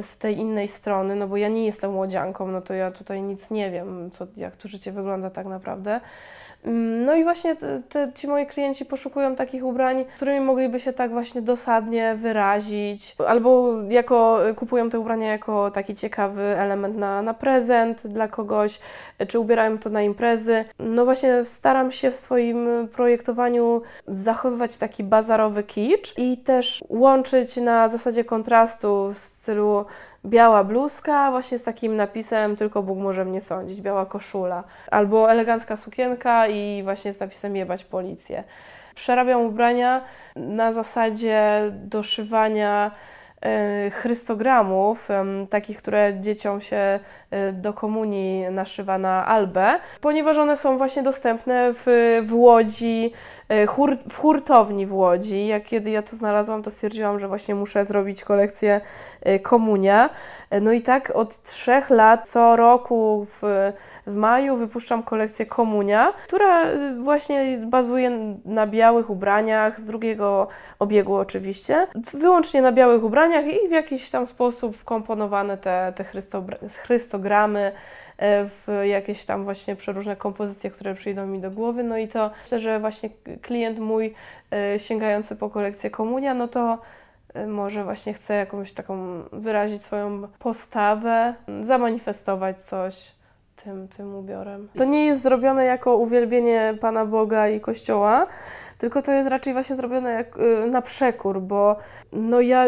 z 0.00 0.18
tej 0.18 0.38
innej 0.38 0.68
strony, 0.68 1.16
no 1.16 1.26
bo 1.26 1.36
ja 1.36 1.48
nie 1.48 1.66
jestem 1.66 1.96
łodzianką, 1.96 2.48
no 2.48 2.60
to 2.60 2.74
ja 2.74 2.90
tutaj 2.90 3.22
nic 3.22 3.50
nie 3.50 3.70
wiem, 3.70 4.10
co, 4.10 4.26
jak 4.36 4.56
tu 4.56 4.68
życie 4.68 4.92
wygląda 4.92 5.30
tak 5.30 5.46
naprawdę. 5.46 6.00
No 7.04 7.14
i 7.14 7.24
właśnie 7.24 7.56
te, 7.56 7.82
te, 7.88 8.12
ci 8.14 8.28
moi 8.28 8.46
klienci 8.46 8.84
poszukują 8.84 9.36
takich 9.36 9.64
ubrań, 9.64 10.04
którymi 10.16 10.40
mogliby 10.40 10.80
się 10.80 10.92
tak 10.92 11.10
właśnie 11.10 11.42
dosadnie 11.42 12.14
wyrazić, 12.14 13.16
albo 13.26 13.74
jako, 13.88 14.38
kupują 14.56 14.90
te 14.90 14.98
ubrania 14.98 15.28
jako 15.28 15.70
taki 15.70 15.94
ciekawy 15.94 16.42
element 16.42 16.96
na, 16.96 17.22
na 17.22 17.34
prezent 17.34 18.06
dla 18.06 18.28
kogoś, 18.28 18.80
czy 19.28 19.38
ubierają 19.38 19.78
to 19.78 19.90
na 19.90 20.02
imprezy. 20.02 20.64
No 20.78 21.04
właśnie 21.04 21.44
staram 21.44 21.90
się 21.90 22.10
w 22.10 22.16
swoim 22.16 22.88
projektowaniu 22.92 23.82
zachowywać 24.08 24.78
taki 24.78 25.04
bazarowy 25.04 25.62
kicz 25.62 26.18
i 26.18 26.38
też 26.38 26.84
łączyć 26.88 27.56
na 27.56 27.88
zasadzie 27.88 28.24
kontrastu 28.24 29.10
w 29.12 29.18
stylu 29.18 29.84
biała 30.26 30.64
bluzka 30.64 31.30
właśnie 31.30 31.58
z 31.58 31.62
takim 31.62 31.96
napisem 31.96 32.56
tylko 32.56 32.82
Bóg 32.82 32.98
może 32.98 33.24
mnie 33.24 33.40
sądzić, 33.40 33.80
biała 33.80 34.06
koszula, 34.06 34.64
albo 34.90 35.30
elegancka 35.30 35.76
sukienka 35.76 36.46
i 36.46 36.82
właśnie 36.82 37.12
z 37.12 37.20
napisem 37.20 37.56
jebać 37.56 37.84
policję. 37.84 38.44
Przerabiam 38.94 39.40
ubrania 39.40 40.04
na 40.36 40.72
zasadzie 40.72 41.60
doszywania 41.72 42.90
chrystogramów, 43.90 45.08
takich, 45.50 45.78
które 45.78 46.14
dzieciom 46.20 46.60
się 46.60 47.00
e, 47.30 47.52
do 47.52 47.72
komunii 47.72 48.50
naszywa 48.50 48.98
na 48.98 49.26
albę, 49.26 49.78
ponieważ 50.00 50.36
one 50.36 50.56
są 50.56 50.78
właśnie 50.78 51.02
dostępne 51.02 51.72
w, 51.72 51.84
w 52.24 52.34
Łodzi, 52.34 53.12
E, 53.48 53.66
hur, 53.66 53.96
w 54.08 54.18
hurtowni 54.18 54.86
w 54.86 54.94
Łodzi. 54.94 55.46
Jak 55.46 55.64
kiedy 55.64 55.90
ja 55.90 56.02
to 56.02 56.16
znalazłam, 56.16 56.62
to 56.62 56.70
stwierdziłam, 56.70 57.18
że 57.18 57.28
właśnie 57.28 57.54
muszę 57.54 57.84
zrobić 57.84 58.24
kolekcję 58.24 58.80
komunia. 59.42 60.10
No 60.60 60.72
i 60.72 60.82
tak 60.82 61.12
od 61.14 61.42
trzech 61.42 61.90
lat 61.90 62.28
co 62.28 62.56
roku 62.56 63.26
w, 63.30 63.72
w 64.06 64.16
maju 64.16 64.56
wypuszczam 64.56 65.02
kolekcję 65.02 65.46
komunia, 65.46 66.12
która 66.26 66.64
właśnie 67.02 67.58
bazuje 67.66 68.10
na 68.44 68.66
białych 68.66 69.10
ubraniach, 69.10 69.80
z 69.80 69.86
drugiego 69.86 70.48
obiegu 70.78 71.14
oczywiście, 71.14 71.86
wyłącznie 72.14 72.62
na 72.62 72.72
białych 72.72 73.04
ubraniach 73.04 73.33
i 73.40 73.68
w 73.68 73.72
jakiś 73.72 74.10
tam 74.10 74.26
sposób 74.26 74.76
wkomponowane 74.76 75.58
te, 75.58 75.92
te 75.96 76.04
chrystogramy, 76.68 77.72
E, 78.18 78.44
w 78.48 78.68
jakieś 78.84 79.24
tam 79.24 79.44
właśnie 79.44 79.76
przeróżne 79.76 80.16
kompozycje, 80.16 80.70
które 80.70 80.94
przyjdą 80.94 81.26
mi 81.26 81.40
do 81.40 81.50
głowy. 81.50 81.82
No 81.82 81.98
i 81.98 82.08
to 82.08 82.30
myślę, 82.42 82.58
że 82.58 82.80
właśnie 82.80 83.10
klient 83.42 83.78
mój 83.78 84.14
e, 84.52 84.78
sięgający 84.78 85.36
po 85.36 85.50
kolekcję 85.50 85.90
komunia, 85.90 86.34
no 86.34 86.48
to 86.48 86.78
e, 87.34 87.46
może 87.46 87.84
właśnie 87.84 88.14
chce 88.14 88.34
jakąś 88.34 88.72
taką 88.72 89.22
wyrazić 89.32 89.82
swoją 89.82 90.28
postawę, 90.38 91.34
zamanifestować 91.60 92.62
coś 92.62 93.12
tym, 93.64 93.88
tym 93.88 94.14
ubiorem. 94.14 94.68
To 94.76 94.84
nie 94.84 95.06
jest 95.06 95.22
zrobione 95.22 95.64
jako 95.64 95.96
uwielbienie 95.96 96.74
Pana 96.80 97.06
Boga 97.06 97.48
i 97.48 97.60
Kościoła, 97.60 98.26
tylko 98.78 99.02
to 99.02 99.12
jest 99.12 99.30
raczej 99.30 99.52
właśnie 99.52 99.76
zrobione 99.76 100.10
jak, 100.10 100.38
y, 100.38 100.66
na 100.66 100.82
przekór, 100.82 101.40
bo 101.40 101.76
no 102.12 102.40
ja 102.40 102.66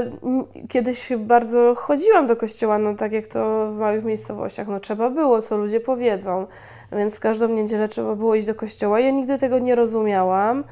kiedyś 0.69 1.12
bardzo 1.19 1.75
chodziłam 1.75 2.26
do 2.26 2.37
kościoła, 2.37 2.79
no 2.79 2.95
tak 2.95 3.12
jak 3.12 3.26
to 3.26 3.73
w 3.73 3.79
małych 3.79 4.05
miejscowościach, 4.05 4.69
no 4.69 4.81
trzeba 4.81 5.11
było, 5.11 5.43
co 5.43 5.57
ludzie 5.57 5.81
powiedzą, 5.81 6.47
więc 6.93 7.17
w 7.17 7.21
każdą 7.21 7.49
niedzielę 7.49 7.88
trzeba 7.88 8.15
było 8.15 8.35
iść 8.35 8.47
do 8.47 8.55
kościoła. 8.55 9.00
Ja 9.00 9.11
nigdy 9.11 9.38
tego 9.38 9.59
nie 9.59 9.75
rozumiałam. 9.75 10.65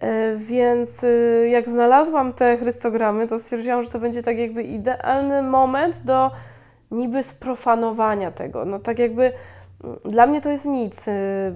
E, 0.00 0.36
więc 0.36 1.04
y, 1.04 1.48
jak 1.50 1.68
znalazłam 1.68 2.32
te 2.32 2.56
chrystogramy, 2.56 3.26
to 3.26 3.38
stwierdziłam, 3.38 3.82
że 3.82 3.88
to 3.88 3.98
będzie 3.98 4.22
tak 4.22 4.38
jakby 4.38 4.62
idealny 4.62 5.42
moment 5.42 5.96
do 6.04 6.30
niby 6.90 7.22
sprofanowania 7.22 8.30
tego. 8.30 8.64
No 8.64 8.78
tak 8.78 8.98
jakby 8.98 9.32
dla 10.04 10.26
mnie 10.26 10.40
to 10.40 10.48
jest 10.48 10.64
nic, 10.64 11.08
y, 11.08 11.12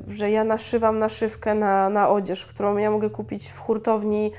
że 0.09 0.31
ja 0.31 0.45
naszywam 0.45 0.99
naszywkę 0.99 1.55
na, 1.55 1.89
na 1.89 2.09
odzież, 2.09 2.47
którą 2.47 2.77
ja 2.77 2.91
mogę 2.91 3.11
kupić 3.11 3.49
w 3.49 3.59
hurtowni, 3.59 4.27
y, 4.27 4.33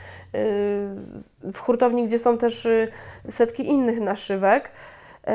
w 1.53 1.57
hurtowni, 1.57 2.07
gdzie 2.07 2.19
są 2.19 2.37
też 2.37 2.65
y, 2.65 2.87
setki 3.29 3.67
innych 3.67 3.99
naszywek. 3.99 4.71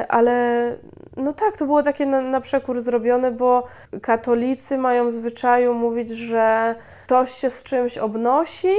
Ale 0.09 0.77
no 1.17 1.33
tak, 1.33 1.57
to 1.57 1.67
było 1.67 1.83
takie 1.83 2.07
na, 2.07 2.21
na 2.21 2.41
przekór 2.41 2.81
zrobione, 2.81 3.31
bo 3.31 3.67
katolicy 4.03 4.79
mają 4.79 5.11
zwyczaju 5.11 5.75
mówić, 5.75 6.11
że 6.11 6.75
ktoś 7.07 7.31
się 7.31 7.51
z 7.51 7.63
czymś 7.63 7.99
obnosi, 7.99 8.73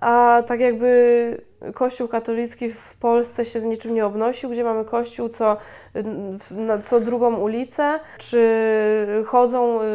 a 0.00 0.42
tak 0.46 0.60
jakby 0.60 1.49
Kościół 1.74 2.08
katolicki 2.08 2.72
w 2.72 2.96
Polsce 2.96 3.44
się 3.44 3.60
z 3.60 3.64
niczym 3.64 3.94
nie 3.94 4.06
obnosił, 4.06 4.50
gdzie 4.50 4.64
mamy 4.64 4.84
kościół 4.84 5.28
co, 5.28 5.56
co 6.82 7.00
drugą 7.00 7.36
ulicę, 7.36 8.00
czy 8.18 9.24
chodzą 9.26 9.82
y, 9.82 9.86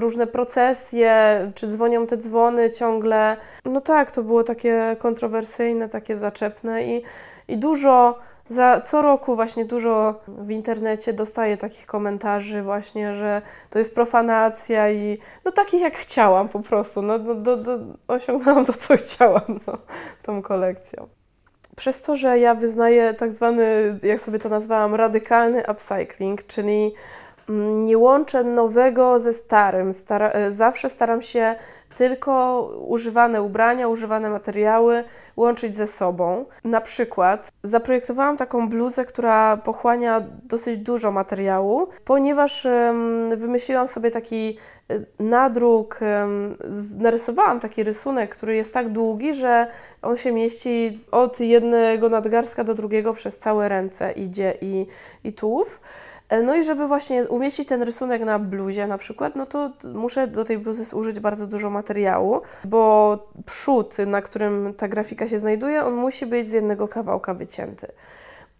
różne 0.00 0.26
procesje, 0.26 1.12
czy 1.54 1.66
dzwonią 1.66 2.06
te 2.06 2.16
dzwony 2.16 2.70
ciągle. 2.70 3.36
No 3.64 3.80
tak, 3.80 4.10
to 4.10 4.22
było 4.22 4.44
takie 4.44 4.96
kontrowersyjne, 4.98 5.88
takie 5.88 6.16
zaczepne 6.16 6.84
i, 6.84 7.02
i 7.48 7.56
dużo 7.56 8.18
za 8.48 8.80
co 8.80 9.02
roku 9.02 9.34
właśnie 9.34 9.64
dużo 9.64 10.20
w 10.28 10.50
internecie 10.50 11.12
dostaję 11.12 11.56
takich 11.56 11.86
komentarzy 11.86 12.62
właśnie, 12.62 13.14
że 13.14 13.42
to 13.70 13.78
jest 13.78 13.94
profanacja 13.94 14.90
i 14.90 15.18
no 15.44 15.52
takich 15.52 15.80
jak 15.80 15.96
chciałam 15.96 16.48
po 16.48 16.60
prostu, 16.60 17.02
no 17.02 17.18
do, 17.18 17.34
do, 17.34 17.56
do, 17.56 17.78
osiągnęłam 18.08 18.64
to, 18.64 18.72
co 18.72 18.96
chciałam 18.96 19.60
no, 19.66 19.78
tą 20.22 20.42
kolekcją. 20.42 21.08
Przez 21.76 22.02
to, 22.02 22.16
że 22.16 22.38
ja 22.38 22.54
wyznaję 22.54 23.14
tak 23.14 23.32
zwany, 23.32 23.98
jak 24.02 24.20
sobie 24.20 24.38
to 24.38 24.48
nazwałam, 24.48 24.94
radykalny 24.94 25.62
upcycling, 25.72 26.46
czyli 26.46 26.92
mm, 27.48 27.84
nie 27.84 27.98
łączę 27.98 28.44
nowego 28.44 29.18
ze 29.18 29.32
starym. 29.32 29.92
Stara, 29.92 30.30
e, 30.30 30.52
zawsze 30.52 30.90
staram 30.90 31.22
się 31.22 31.54
tylko 31.96 32.62
używane 32.86 33.42
ubrania, 33.42 33.88
używane 33.88 34.30
materiały 34.30 35.04
łączyć 35.36 35.76
ze 35.76 35.86
sobą. 35.86 36.44
Na 36.64 36.80
przykład 36.80 37.52
zaprojektowałam 37.62 38.36
taką 38.36 38.68
bluzę, 38.68 39.04
która 39.04 39.56
pochłania 39.56 40.22
dosyć 40.42 40.80
dużo 40.80 41.12
materiału, 41.12 41.88
ponieważ 42.04 42.66
wymyśliłam 43.36 43.88
sobie 43.88 44.10
taki 44.10 44.58
e, 44.90 44.94
nadruk, 45.22 46.00
narysowałam 46.98 47.60
taki 47.60 47.84
rysunek, 47.84 48.36
który 48.36 48.56
jest 48.56 48.74
tak 48.74 48.88
długi, 48.88 49.34
że 49.34 49.66
on 50.02 50.16
się 50.16 50.32
mieści 50.32 51.00
od 51.10 51.40
jednego 51.40 52.08
nadgarstka 52.08 52.64
do 52.64 52.74
drugiego 52.74 53.14
przez 53.14 53.38
całe 53.38 53.68
ręce 53.68 54.12
idzie 54.12 54.54
i, 54.60 54.86
i 55.24 55.32
tułów. 55.32 55.80
E, 56.34 56.42
no 56.42 56.56
i 56.56 56.64
żeby 56.64 56.88
właśnie 56.88 57.24
umieścić 57.24 57.68
ten 57.68 57.82
rysunek 57.82 58.22
na 58.22 58.38
bluzie 58.38 58.86
na 58.86 58.98
przykład, 58.98 59.36
no 59.36 59.46
to 59.46 59.70
muszę 59.94 60.26
do 60.26 60.44
tej 60.44 60.58
bluzy 60.58 60.84
zużyć 60.84 61.20
bardzo 61.20 61.46
dużo 61.46 61.70
materiału, 61.70 62.40
bo 62.64 63.18
przód, 63.46 63.96
na 64.06 64.22
którym 64.22 64.74
ta 64.76 64.88
grafika 64.88 65.28
się 65.28 65.38
znajduje, 65.38 65.84
on 65.84 65.94
musi 65.94 66.26
być 66.26 66.48
z 66.48 66.52
jednego 66.52 66.88
kawałka 66.88 67.34
wycięty. 67.34 67.86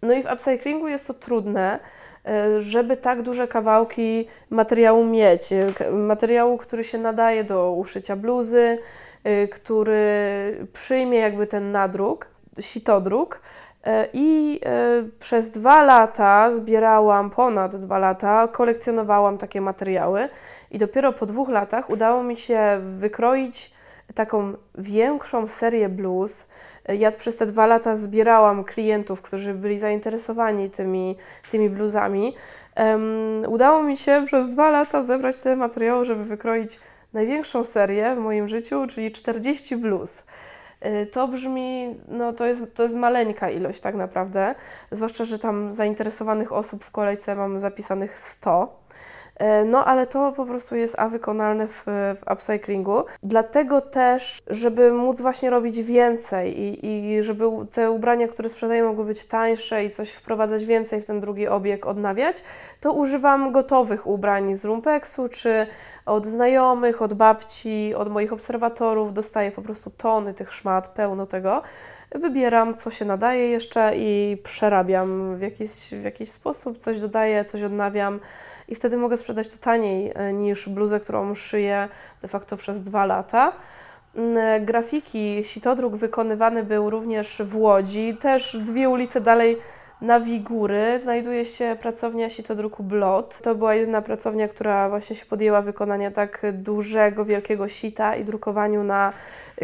No 0.01 0.13
i 0.13 0.23
w 0.23 0.31
upcyclingu 0.33 0.87
jest 0.87 1.07
to 1.07 1.13
trudne, 1.13 1.79
e, 2.25 2.61
żeby 2.61 2.97
tak 2.97 3.21
duże 3.21 3.47
kawałki 3.47 4.27
materiału 4.49 5.05
mieć. 5.05 5.53
E, 5.53 5.91
materiału, 5.91 6.57
który 6.57 6.83
się 6.83 6.97
nadaje 6.97 7.43
do 7.43 7.71
uszycia 7.71 8.15
bluzy, 8.15 8.77
który 9.51 10.67
przyjmie 10.73 11.17
jakby 11.17 11.47
ten 11.47 11.71
nadruk, 11.71 12.27
sitodruk, 12.59 13.41
I 14.13 14.59
e, 14.65 15.03
przez 15.19 15.49
dwa 15.49 15.83
lata 15.83 16.51
zbierałam, 16.51 17.29
ponad 17.29 17.75
dwa 17.75 17.97
lata, 17.97 18.47
kolekcjonowałam 18.47 19.37
takie 19.37 19.61
materiały 19.61 20.29
i 20.71 20.77
dopiero 20.77 21.13
po 21.13 21.25
dwóch 21.25 21.49
latach 21.49 21.89
udało 21.89 22.23
mi 22.23 22.35
się 22.35 22.79
wykroić 22.81 23.75
taką 24.13 24.53
większą 24.75 25.47
serię 25.47 25.89
blues. 25.89 26.47
E, 26.85 26.95
ja 26.95 27.11
przez 27.11 27.37
te 27.37 27.45
dwa 27.45 27.67
lata 27.67 27.95
zbierałam 27.95 28.63
klientów, 28.63 29.21
którzy 29.21 29.53
byli 29.53 29.79
zainteresowani 29.79 30.69
tymi, 30.69 31.17
tymi 31.51 31.69
bluzami. 31.69 32.35
Um, 32.77 33.43
udało 33.47 33.83
mi 33.83 33.97
się 33.97 34.23
przez 34.25 34.49
dwa 34.49 34.69
lata 34.69 35.03
zebrać 35.03 35.39
te 35.39 35.55
materiały, 35.55 36.05
żeby 36.05 36.23
wykroić 36.23 36.79
największą 37.13 37.63
serię 37.63 38.15
w 38.15 38.19
moim 38.19 38.47
życiu, 38.47 38.87
czyli 38.87 39.11
40 39.11 39.77
blues. 39.77 40.23
Y, 40.85 41.05
to 41.05 41.27
brzmi, 41.27 41.95
no 42.07 42.33
to 42.33 42.45
jest, 42.45 42.63
to 42.73 42.83
jest 42.83 42.95
maleńka 42.95 43.49
ilość 43.49 43.79
tak 43.79 43.95
naprawdę, 43.95 44.55
zwłaszcza, 44.91 45.23
że 45.23 45.39
tam 45.39 45.73
zainteresowanych 45.73 46.51
osób 46.51 46.83
w 46.83 46.91
kolejce 46.91 47.35
mam 47.35 47.59
zapisanych 47.59 48.19
100. 48.19 48.84
Y, 49.41 49.65
no, 49.65 49.85
ale 49.85 50.05
to 50.05 50.31
po 50.31 50.45
prostu 50.45 50.75
jest 50.75 50.99
a 50.99 51.09
wykonalne 51.09 51.67
w, 51.67 51.83
w 51.85 52.31
upcyclingu. 52.33 53.03
Dlatego 53.23 53.81
też, 53.81 54.37
żeby 54.47 54.91
móc 54.91 55.21
właśnie 55.21 55.49
robić 55.49 55.81
więcej 55.81 56.59
i, 56.59 56.85
i 56.85 57.23
żeby 57.23 57.45
te 57.71 57.91
ubrania, 57.91 58.27
które 58.27 58.49
sprzedaję, 58.49 58.83
mogły 58.83 59.05
być 59.05 59.25
tańsze 59.25 59.85
i 59.85 59.91
coś 59.91 60.11
wprowadzać 60.11 60.65
więcej 60.65 61.01
w 61.01 61.05
ten 61.05 61.19
drugi 61.19 61.47
obieg, 61.47 61.85
odnawiać, 61.85 62.43
to 62.81 62.93
używam 62.93 63.51
gotowych 63.51 64.07
ubrań 64.07 64.55
z 64.55 64.63
lumpeksu 64.63 65.29
czy 65.29 65.67
od 66.05 66.25
znajomych, 66.25 67.01
od 67.01 67.13
babci, 67.13 67.93
od 67.95 68.11
moich 68.11 68.33
obserwatorów 68.33 69.13
dostaję 69.13 69.51
po 69.51 69.61
prostu 69.61 69.91
tony 69.97 70.33
tych 70.33 70.53
szmat, 70.53 70.87
pełno 70.87 71.25
tego. 71.25 71.61
Wybieram, 72.11 72.75
co 72.75 72.91
się 72.91 73.05
nadaje 73.05 73.49
jeszcze 73.49 73.91
i 73.95 74.37
przerabiam 74.43 75.37
w 75.37 75.41
jakiś, 75.41 75.69
w 75.91 76.03
jakiś 76.03 76.31
sposób, 76.31 76.77
coś 76.77 76.99
dodaję, 76.99 77.45
coś 77.45 77.63
odnawiam 77.63 78.19
i 78.67 78.75
wtedy 78.75 78.97
mogę 78.97 79.17
sprzedać 79.17 79.49
to 79.49 79.57
taniej 79.57 80.11
e, 80.15 80.33
niż 80.33 80.69
bluzę, 80.69 80.99
którą 80.99 81.35
szyję 81.35 81.87
de 82.21 82.27
facto 82.27 82.57
przez 82.57 82.83
dwa 82.83 83.05
lata. 83.05 83.51
Mm, 84.15 84.37
e, 84.37 84.59
grafiki, 84.61 85.43
sitodruk 85.43 85.95
wykonywany 85.95 86.63
był 86.63 86.89
również 86.89 87.41
w 87.45 87.57
Łodzi, 87.57 88.17
też 88.21 88.57
dwie 88.57 88.89
ulice 88.89 89.21
dalej 89.21 89.57
na 90.01 90.19
Wigury 90.19 90.99
znajduje 90.99 91.45
się 91.45 91.77
pracownia 91.81 92.29
sitodruku 92.29 92.83
Blot. 92.83 93.37
To 93.37 93.55
była 93.55 93.75
jedyna 93.75 94.01
pracownia, 94.01 94.47
która 94.47 94.89
właśnie 94.89 95.15
się 95.15 95.25
podjęła 95.25 95.61
wykonania 95.61 96.11
tak 96.11 96.41
dużego, 96.53 97.25
wielkiego 97.25 97.67
sita 97.67 98.15
i 98.15 98.25
drukowaniu 98.25 98.83
na 98.83 99.13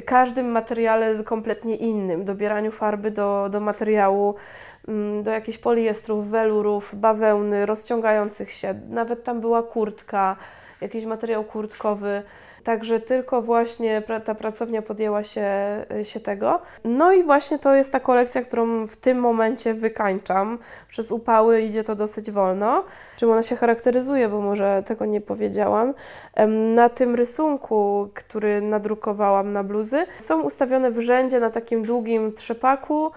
każdym 0.06 0.52
materiale 0.52 1.24
kompletnie 1.24 1.76
innym, 1.76 2.26
dobieraniu 2.26 2.72
farby 2.72 3.12
do, 3.12 3.48
do 3.52 3.60
materiału, 3.60 4.36
do 5.24 5.32
jakichś 5.32 5.58
poliestrów, 5.58 6.30
welurów, 6.30 6.96
bawełny, 6.96 7.66
rozciągających 7.66 8.52
się. 8.52 8.80
Nawet 8.90 9.24
tam 9.24 9.42
była 9.42 9.64
kurtka, 9.64 10.36
jakiś 10.82 11.06
materiał 11.06 11.44
kurtkowy. 11.44 12.24
Także 12.64 13.00
tylko 13.00 13.42
właśnie 13.42 14.04
ta 14.26 14.36
pracownia 14.36 14.82
podjęła 14.82 15.24
się, 15.24 15.46
y, 16.00 16.06
się 16.06 16.20
tego. 16.20 16.62
No 16.84 17.14
i 17.14 17.24
właśnie 17.24 17.60
to 17.60 17.76
jest 17.76 17.92
ta 17.92 18.00
kolekcja, 18.00 18.42
którą 18.42 18.88
w 18.88 18.98
tym 18.98 19.20
momencie 19.20 19.74
wykańczam. 19.74 20.58
Przez 20.90 21.12
upały 21.12 21.62
idzie 21.62 21.84
to 21.84 21.96
dosyć 21.96 22.32
wolno. 22.32 22.84
Czym 23.18 23.32
ona 23.32 23.44
się 23.44 23.56
charakteryzuje, 23.56 24.30
bo 24.30 24.42
może 24.42 24.84
tego 24.86 25.06
nie 25.06 25.22
powiedziałam. 25.22 25.94
Na 26.76 26.90
tym 26.90 27.16
rysunku, 27.16 28.10
który 28.14 28.62
nadrukowałam 28.62 29.54
na 29.54 29.64
bluzy, 29.64 30.06
są 30.20 30.42
ustawione 30.42 30.92
w 30.92 31.00
rzędzie 31.00 31.40
na 31.40 31.50
takim 31.50 31.86
długim 31.86 32.34
trzepaku. 32.34 33.12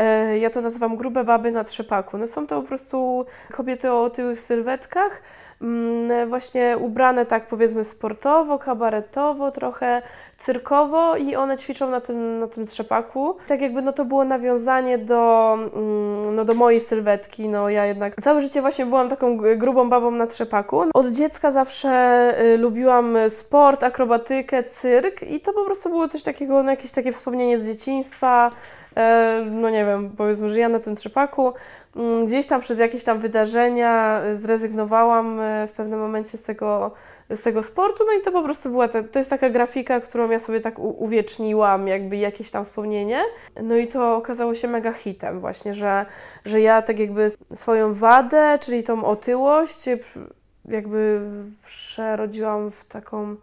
E, 0.00 0.38
ja 0.38 0.50
to 0.50 0.60
nazywam 0.60 0.96
grube 0.96 1.24
baby 1.24 1.52
na 1.52 1.64
trzepaku. 1.64 2.18
No 2.18 2.26
są 2.26 2.46
to 2.46 2.60
po 2.60 2.68
prostu 2.68 3.26
kobiety 3.52 3.92
o 3.92 4.04
otyłych 4.04 4.40
sylwetkach, 4.40 5.22
Mm, 5.62 6.28
właśnie 6.28 6.76
ubrane 6.78 7.26
tak 7.26 7.46
powiedzmy 7.46 7.84
sportowo, 7.84 8.58
kabaretowo, 8.58 9.50
trochę 9.50 10.02
cyrkowo 10.38 11.16
i 11.16 11.36
one 11.36 11.56
ćwiczą 11.56 11.90
na 11.90 12.00
tym, 12.00 12.38
na 12.38 12.46
tym 12.46 12.66
trzepaku. 12.66 13.36
Tak 13.48 13.60
jakby 13.60 13.82
no 13.82 13.92
to 13.92 14.04
było 14.04 14.24
nawiązanie 14.24 14.98
do, 14.98 15.54
mm, 15.74 16.36
no 16.36 16.44
do 16.44 16.54
mojej 16.54 16.80
sylwetki, 16.80 17.48
no 17.48 17.68
ja 17.68 17.86
jednak 17.86 18.14
całe 18.22 18.40
życie 18.42 18.60
właśnie 18.60 18.86
byłam 18.86 19.08
taką 19.08 19.36
grubą 19.36 19.88
babą 19.90 20.10
na 20.10 20.26
trzepaku. 20.26 20.82
Od 20.94 21.06
dziecka 21.06 21.52
zawsze 21.52 22.34
y, 22.40 22.56
lubiłam 22.56 23.16
sport, 23.28 23.84
akrobatykę, 23.84 24.64
cyrk 24.64 25.22
i 25.22 25.40
to 25.40 25.52
po 25.52 25.64
prostu 25.64 25.88
było 25.88 26.08
coś 26.08 26.22
takiego, 26.22 26.62
no 26.62 26.70
jakieś 26.70 26.92
takie 26.92 27.12
wspomnienie 27.12 27.60
z 27.60 27.66
dzieciństwa, 27.66 28.50
no 29.50 29.70
nie 29.70 29.84
wiem, 29.84 30.10
powiedzmy, 30.16 30.50
że 30.50 30.58
ja 30.58 30.68
na 30.68 30.80
tym 30.80 30.96
trzepaku. 30.96 31.52
Mm, 31.96 32.26
gdzieś 32.26 32.46
tam 32.46 32.60
przez 32.60 32.78
jakieś 32.78 33.04
tam 33.04 33.18
wydarzenia 33.18 34.20
e, 34.20 34.36
zrezygnowałam 34.36 35.40
e, 35.40 35.66
w 35.66 35.72
pewnym 35.72 36.00
momencie 36.00 36.38
z 36.38 36.42
tego, 36.42 36.90
z 37.30 37.42
tego 37.42 37.62
sportu, 37.62 38.04
no 38.06 38.20
i 38.20 38.22
to 38.22 38.32
po 38.32 38.42
prostu 38.42 38.70
była, 38.70 38.88
ta, 38.88 39.02
to 39.02 39.18
jest 39.18 39.30
taka 39.30 39.50
grafika, 39.50 40.00
którą 40.00 40.30
ja 40.30 40.38
sobie 40.38 40.60
tak 40.60 40.78
uwieczniłam, 40.78 41.88
jakby 41.88 42.16
jakieś 42.16 42.50
tam 42.50 42.64
wspomnienie, 42.64 43.22
no 43.62 43.76
i 43.76 43.88
to 43.88 44.16
okazało 44.16 44.54
się 44.54 44.68
mega 44.68 44.92
hitem 44.92 45.40
właśnie, 45.40 45.74
że, 45.74 46.06
że 46.44 46.60
ja 46.60 46.82
tak 46.82 46.98
jakby 46.98 47.30
swoją 47.54 47.94
wadę, 47.94 48.58
czyli 48.60 48.82
tą 48.82 49.04
otyłość 49.04 49.88
jakby 50.68 51.20
przerodziłam 51.66 52.70
w 52.70 52.84
taką 52.84 53.36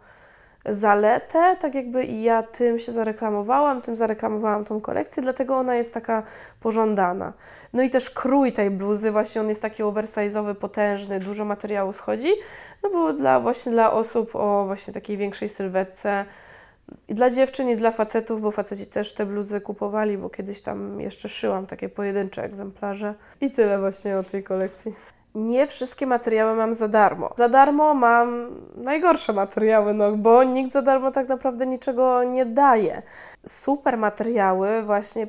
zaletę, 0.70 1.56
tak 1.60 1.74
jakby 1.74 2.04
ja 2.04 2.42
tym 2.42 2.78
się 2.78 2.92
zareklamowałam, 2.92 3.82
tym 3.82 3.96
zareklamowałam 3.96 4.64
tą 4.64 4.80
kolekcję, 4.80 5.22
dlatego 5.22 5.56
ona 5.56 5.74
jest 5.74 5.94
taka 5.94 6.22
pożądana. 6.60 7.32
No 7.72 7.82
i 7.82 7.90
też 7.90 8.10
krój 8.10 8.52
tej 8.52 8.70
bluzy, 8.70 9.10
właśnie 9.10 9.40
on 9.40 9.48
jest 9.48 9.62
taki 9.62 9.82
oversize'owy, 9.82 10.54
potężny, 10.54 11.20
dużo 11.20 11.44
materiału 11.44 11.92
schodzi, 11.92 12.30
no 12.82 12.90
bo 12.90 13.12
dla, 13.12 13.40
właśnie 13.40 13.72
dla 13.72 13.92
osób 13.92 14.36
o 14.36 14.64
właśnie 14.66 14.92
takiej 14.94 15.16
większej 15.16 15.48
sylwetce, 15.48 16.24
i 17.08 17.14
dla 17.14 17.30
dziewczyn, 17.30 17.70
i 17.70 17.76
dla 17.76 17.90
facetów, 17.90 18.40
bo 18.40 18.50
faceci 18.50 18.86
też 18.86 19.14
te 19.14 19.26
bluzy 19.26 19.60
kupowali, 19.60 20.18
bo 20.18 20.30
kiedyś 20.30 20.60
tam 20.60 21.00
jeszcze 21.00 21.28
szyłam 21.28 21.66
takie 21.66 21.88
pojedyncze 21.88 22.42
egzemplarze. 22.44 23.14
I 23.40 23.50
tyle 23.50 23.78
właśnie 23.78 24.18
o 24.18 24.22
tej 24.22 24.42
kolekcji 24.42 24.94
nie 25.34 25.66
wszystkie 25.66 26.06
materiały 26.06 26.54
mam 26.54 26.74
za 26.74 26.88
darmo. 26.88 27.34
Za 27.36 27.48
darmo 27.48 27.94
mam 27.94 28.48
najgorsze 28.76 29.32
materiały, 29.32 29.94
no 29.94 30.12
bo 30.12 30.44
nikt 30.44 30.72
za 30.72 30.82
darmo 30.82 31.10
tak 31.10 31.28
naprawdę 31.28 31.66
niczego 31.66 32.24
nie 32.24 32.46
daje. 32.46 33.02
Super 33.46 33.98
materiały 33.98 34.82
właśnie 34.82 35.26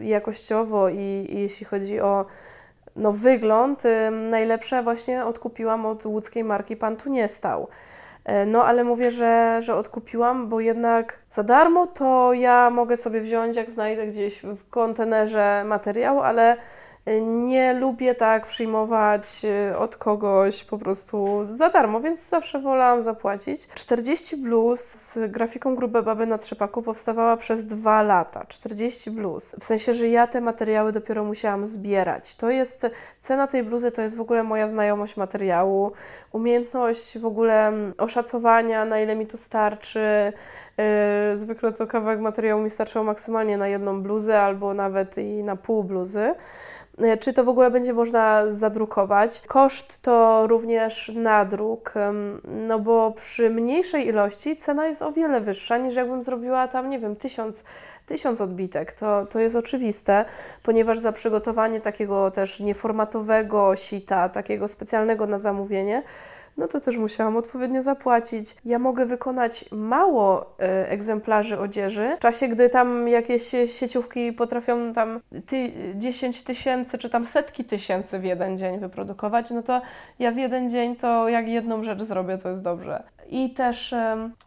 jakościowo 0.00 0.88
i, 0.88 1.26
i 1.30 1.40
jeśli 1.40 1.66
chodzi 1.66 2.00
o 2.00 2.24
no, 2.96 3.12
wygląd, 3.12 3.84
y, 3.84 4.10
najlepsze 4.10 4.82
właśnie 4.82 5.24
odkupiłam 5.24 5.86
od 5.86 6.06
łódzkiej 6.06 6.44
marki 6.44 6.76
Pan 6.76 6.96
Tu 6.96 7.10
Nie 7.10 7.28
Stał. 7.28 7.68
Y, 8.28 8.46
no, 8.46 8.64
ale 8.64 8.84
mówię, 8.84 9.10
że, 9.10 9.58
że 9.62 9.74
odkupiłam, 9.74 10.48
bo 10.48 10.60
jednak 10.60 11.18
za 11.30 11.42
darmo 11.42 11.86
to 11.86 12.32
ja 12.32 12.70
mogę 12.70 12.96
sobie 12.96 13.20
wziąć, 13.20 13.56
jak 13.56 13.70
znajdę 13.70 14.06
gdzieś 14.06 14.42
w 14.42 14.70
kontenerze 14.70 15.62
materiał, 15.66 16.20
ale 16.20 16.56
nie 17.20 17.74
lubię 17.74 18.14
tak 18.14 18.46
przyjmować 18.46 19.42
e, 19.44 19.78
od 19.78 19.96
kogoś 19.96 20.64
po 20.64 20.78
prostu 20.78 21.40
za 21.42 21.70
darmo, 21.70 22.00
więc 22.00 22.28
zawsze 22.28 22.60
wolałam 22.60 23.02
zapłacić. 23.02 23.68
40 23.68 24.36
bluz 24.36 24.80
z 24.80 25.30
grafiką 25.30 25.76
grube 25.76 26.02
baby 26.02 26.26
na 26.26 26.38
trzepaku 26.38 26.82
powstawała 26.82 27.36
przez 27.36 27.66
dwa 27.66 28.02
lata. 28.02 28.44
40 28.48 29.10
bluz. 29.10 29.54
W 29.60 29.64
sensie, 29.64 29.92
że 29.92 30.08
ja 30.08 30.26
te 30.26 30.40
materiały 30.40 30.92
dopiero 30.92 31.24
musiałam 31.24 31.66
zbierać. 31.66 32.34
To 32.34 32.50
jest, 32.50 32.86
cena 33.20 33.46
tej 33.46 33.62
bluzy 33.62 33.90
to 33.90 34.02
jest 34.02 34.16
w 34.16 34.20
ogóle 34.20 34.42
moja 34.42 34.68
znajomość 34.68 35.16
materiału, 35.16 35.92
umiejętność 36.32 37.18
w 37.18 37.26
ogóle 37.26 37.68
mm, 37.68 37.92
oszacowania, 37.98 38.84
na 38.84 39.00
ile 39.00 39.16
mi 39.16 39.26
to 39.26 39.36
starczy. 39.36 40.32
E, 40.78 41.36
zwykle 41.36 41.72
to 41.72 41.86
kawałek 41.86 42.20
materiału 42.20 42.62
mi 42.62 42.70
starczał 42.70 43.04
maksymalnie 43.04 43.56
na 43.58 43.68
jedną 43.68 44.02
bluzę 44.02 44.40
albo 44.40 44.74
nawet 44.74 45.18
i 45.18 45.44
na 45.44 45.56
pół 45.56 45.84
bluzy. 45.84 46.34
E, 46.98 47.16
czy 47.16 47.32
to 47.32 47.44
w 47.44 47.48
ogóle 47.48 47.70
będzie 47.70 47.92
można 47.92 48.52
zadrukować. 48.52 49.42
Koszt 49.46 50.02
to 50.02 50.46
również 50.46 51.10
nadruk, 51.14 51.94
no 52.44 52.78
bo 52.78 53.10
przy 53.10 53.50
mniejszej 53.50 54.06
ilości 54.06 54.56
cena 54.56 54.86
jest 54.86 55.02
o 55.02 55.12
wiele 55.12 55.40
wyższa 55.40 55.78
niż 55.78 55.94
jakbym 55.94 56.24
zrobiła 56.24 56.68
tam, 56.68 56.90
nie 56.90 56.98
wiem, 56.98 57.16
tysiąc, 57.16 57.64
tysiąc 58.06 58.40
odbitek. 58.40 58.92
To, 58.92 59.26
to 59.26 59.40
jest 59.40 59.56
oczywiste, 59.56 60.24
ponieważ 60.62 60.98
za 60.98 61.12
przygotowanie 61.12 61.80
takiego 61.80 62.30
też 62.30 62.60
nieformatowego 62.60 63.76
sita, 63.76 64.28
takiego 64.28 64.68
specjalnego 64.68 65.26
na 65.26 65.38
zamówienie, 65.38 66.02
no 66.56 66.68
to 66.68 66.80
też 66.80 66.96
musiałam 66.96 67.36
odpowiednio 67.36 67.82
zapłacić. 67.82 68.56
Ja 68.64 68.78
mogę 68.78 69.06
wykonać 69.06 69.64
mało 69.72 70.40
e, 70.58 70.90
egzemplarzy 70.90 71.58
odzieży, 71.58 72.16
w 72.16 72.20
czasie, 72.20 72.48
gdy 72.48 72.68
tam 72.68 73.08
jakieś 73.08 73.42
sieciówki 73.64 74.32
potrafią 74.32 74.92
tam 74.92 75.20
ty, 75.46 75.72
10 75.94 76.44
tysięcy 76.44 76.98
czy 76.98 77.10
tam 77.10 77.26
setki 77.26 77.64
tysięcy 77.64 78.18
w 78.18 78.24
jeden 78.24 78.58
dzień 78.58 78.78
wyprodukować, 78.78 79.50
no 79.50 79.62
to 79.62 79.82
ja 80.18 80.32
w 80.32 80.36
jeden 80.36 80.70
dzień 80.70 80.96
to 80.96 81.28
jak 81.28 81.48
jedną 81.48 81.84
rzecz 81.84 82.02
zrobię, 82.02 82.38
to 82.38 82.48
jest 82.48 82.62
dobrze. 82.62 83.02
I 83.30 83.50
też 83.50 83.94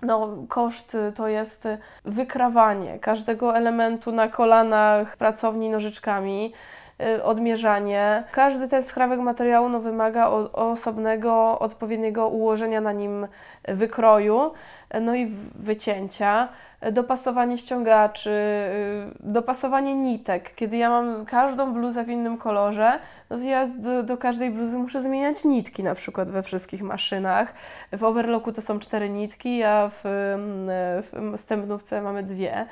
no, 0.02 0.38
koszt 0.50 0.98
to 1.16 1.28
jest 1.28 1.68
wykrawanie 2.06 3.00
każdego 3.00 3.58
elementu 3.58 4.12
na 4.12 4.28
kolanach 4.28 5.18
pracowni 5.18 5.70
nożyczkami. 5.70 6.54
Y, 7.02 7.24
odmierzanie. 7.24 8.24
Każdy 8.32 8.68
ten 8.68 8.84
skrawek 8.84 9.20
materiału 9.20 9.70
no, 9.70 9.80
wymaga 9.80 10.28
osobnego, 10.54 11.60
odpowiedniego 11.60 12.28
ułożenia 12.28 12.82
na 12.82 12.92
nim 12.92 13.28
wykroju, 13.68 14.52
no 15.02 15.16
i 15.16 15.26
wycięcia, 15.56 16.48
dopasowanie 16.92 17.58
ściągaczy, 17.58 18.30
y, 18.30 19.18
dopasowanie 19.20 19.96
nitek. 19.96 20.56
Kiedy 20.56 20.78
ja 20.78 20.90
mam 20.90 21.26
każdą 21.26 21.74
bluzę 21.74 22.04
w 22.04 22.10
innym 22.10 22.38
kolorze, 22.38 23.00
no 23.30 23.38
to 23.38 23.44
ja 23.44 23.68
do, 23.68 24.04
do 24.04 24.18
każdej 24.18 24.52
bluzy 24.52 24.78
muszę 24.78 25.02
zmieniać 25.02 25.44
nitki 25.44 25.84
na 25.84 25.96
przykład 25.96 26.30
we 26.30 26.44
wszystkich 26.44 26.82
maszynach. 26.82 27.54
W 27.94 28.04
overlocku 28.04 28.52
to 28.52 28.62
są 28.62 28.80
cztery 28.80 29.10
nitki, 29.10 29.64
a 29.64 29.90
w, 29.90 30.02
w 31.12 31.34
stępnówce 31.36 32.02
mamy 32.02 32.24
dwie. 32.24 32.66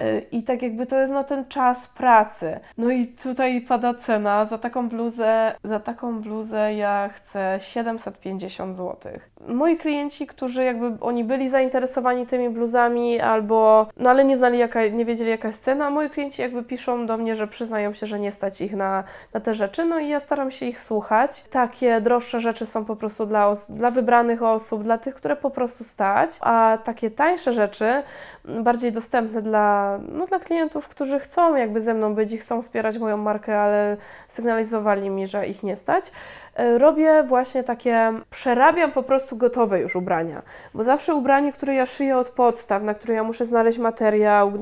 Y, 0.00 0.26
I 0.32 0.42
tak 0.42 0.62
jakby 0.62 0.86
to 0.86 0.98
jest 0.98 1.12
no 1.12 1.24
ten 1.24 1.44
czas 1.44 1.88
pracy. 1.88 2.60
No 2.78 2.90
i 2.90 3.06
tutaj 3.06 3.60
pada 3.60 3.94
cena 3.94 4.44
za 4.44 4.58
taką 4.58 4.88
bluzę, 4.88 5.54
za 5.64 5.80
taką 5.80 6.20
bluzę 6.20 6.74
ja 6.74 7.10
chcę 7.14 7.58
750 7.60 8.76
zł. 8.76 9.12
Moi 9.48 9.76
klienci, 9.76 10.26
którzy 10.26 10.64
jakby 10.64 10.92
oni 11.00 11.24
byli 11.24 11.50
zainteresowani 11.50 12.26
tymi 12.26 12.50
bluzami 12.50 13.20
albo 13.20 13.86
no 13.96 14.10
ale 14.10 14.24
nie 14.24 14.36
znali 14.36 14.58
jaka, 14.58 14.86
nie 14.86 15.04
wiedzieli 15.04 15.30
jaka 15.30 15.48
jest 15.48 15.64
cena, 15.64 15.90
moi 15.90 16.10
klienci 16.10 16.42
jakby 16.42 16.62
piszą 16.62 17.06
do 17.06 17.16
mnie, 17.16 17.36
że 17.36 17.46
przyznają 17.46 17.92
się, 17.92 18.06
że 18.06 18.20
nie 18.20 18.32
stać 18.32 18.60
ich 18.60 18.76
na, 18.76 19.04
na 19.34 19.40
te 19.40 19.54
rzeczy, 19.54 19.84
no 19.84 19.98
i 19.98 20.08
ja 20.08 20.20
staram 20.20 20.50
się 20.50 20.66
ich 20.66 20.80
słuchać. 20.80 21.44
Takie 21.50 22.00
droższe 22.00 22.40
rzeczy 22.40 22.66
są 22.66 22.84
po 22.84 22.96
prostu 22.96 23.26
dla, 23.26 23.52
dla 23.68 23.90
wybranych 23.90 24.42
osób, 24.42 24.82
dla 24.82 24.98
tych, 24.98 25.14
które 25.14 25.36
po 25.36 25.50
prostu 25.50 25.84
stać, 25.84 26.30
a 26.40 26.78
takie 26.84 27.10
tańsze 27.10 27.52
rzeczy, 27.52 28.02
bardziej 28.44 28.92
dostępne 28.92 29.42
dla 29.42 29.87
no, 30.12 30.26
dla 30.26 30.38
klientów, 30.38 30.88
którzy 30.88 31.18
chcą 31.18 31.56
jakby 31.56 31.80
ze 31.80 31.94
mną 31.94 32.14
być 32.14 32.32
i 32.32 32.38
chcą 32.38 32.62
wspierać 32.62 32.98
moją 32.98 33.16
markę, 33.16 33.60
ale 33.60 33.96
sygnalizowali 34.28 35.10
mi, 35.10 35.26
że 35.26 35.46
ich 35.46 35.62
nie 35.62 35.76
stać. 35.76 36.12
E, 36.58 36.78
robię 36.78 37.22
właśnie 37.22 37.64
takie, 37.64 38.12
przerabiam 38.30 38.90
po 38.90 39.02
prostu 39.02 39.36
gotowe 39.36 39.80
już 39.80 39.96
ubrania, 39.96 40.42
bo 40.74 40.84
zawsze 40.84 41.14
ubranie, 41.14 41.52
które 41.52 41.74
ja 41.74 41.86
szyję 41.86 42.16
od 42.16 42.28
podstaw, 42.28 42.82
na 42.82 42.94
które 42.94 43.14
ja 43.14 43.22
muszę 43.22 43.44
znaleźć 43.44 43.78
materiał, 43.78 44.52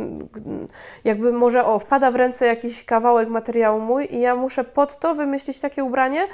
jakby 1.04 1.32
może 1.32 1.64
o, 1.64 1.78
wpada 1.78 2.10
w 2.10 2.16
ręce 2.16 2.46
jakiś 2.46 2.84
kawałek 2.84 3.28
materiału 3.28 3.80
mój 3.80 4.14
i 4.14 4.20
ja 4.20 4.34
muszę 4.34 4.64
pod 4.64 4.98
to 4.98 5.14
wymyślić 5.14 5.60
takie 5.60 5.84
ubranie, 5.84 6.26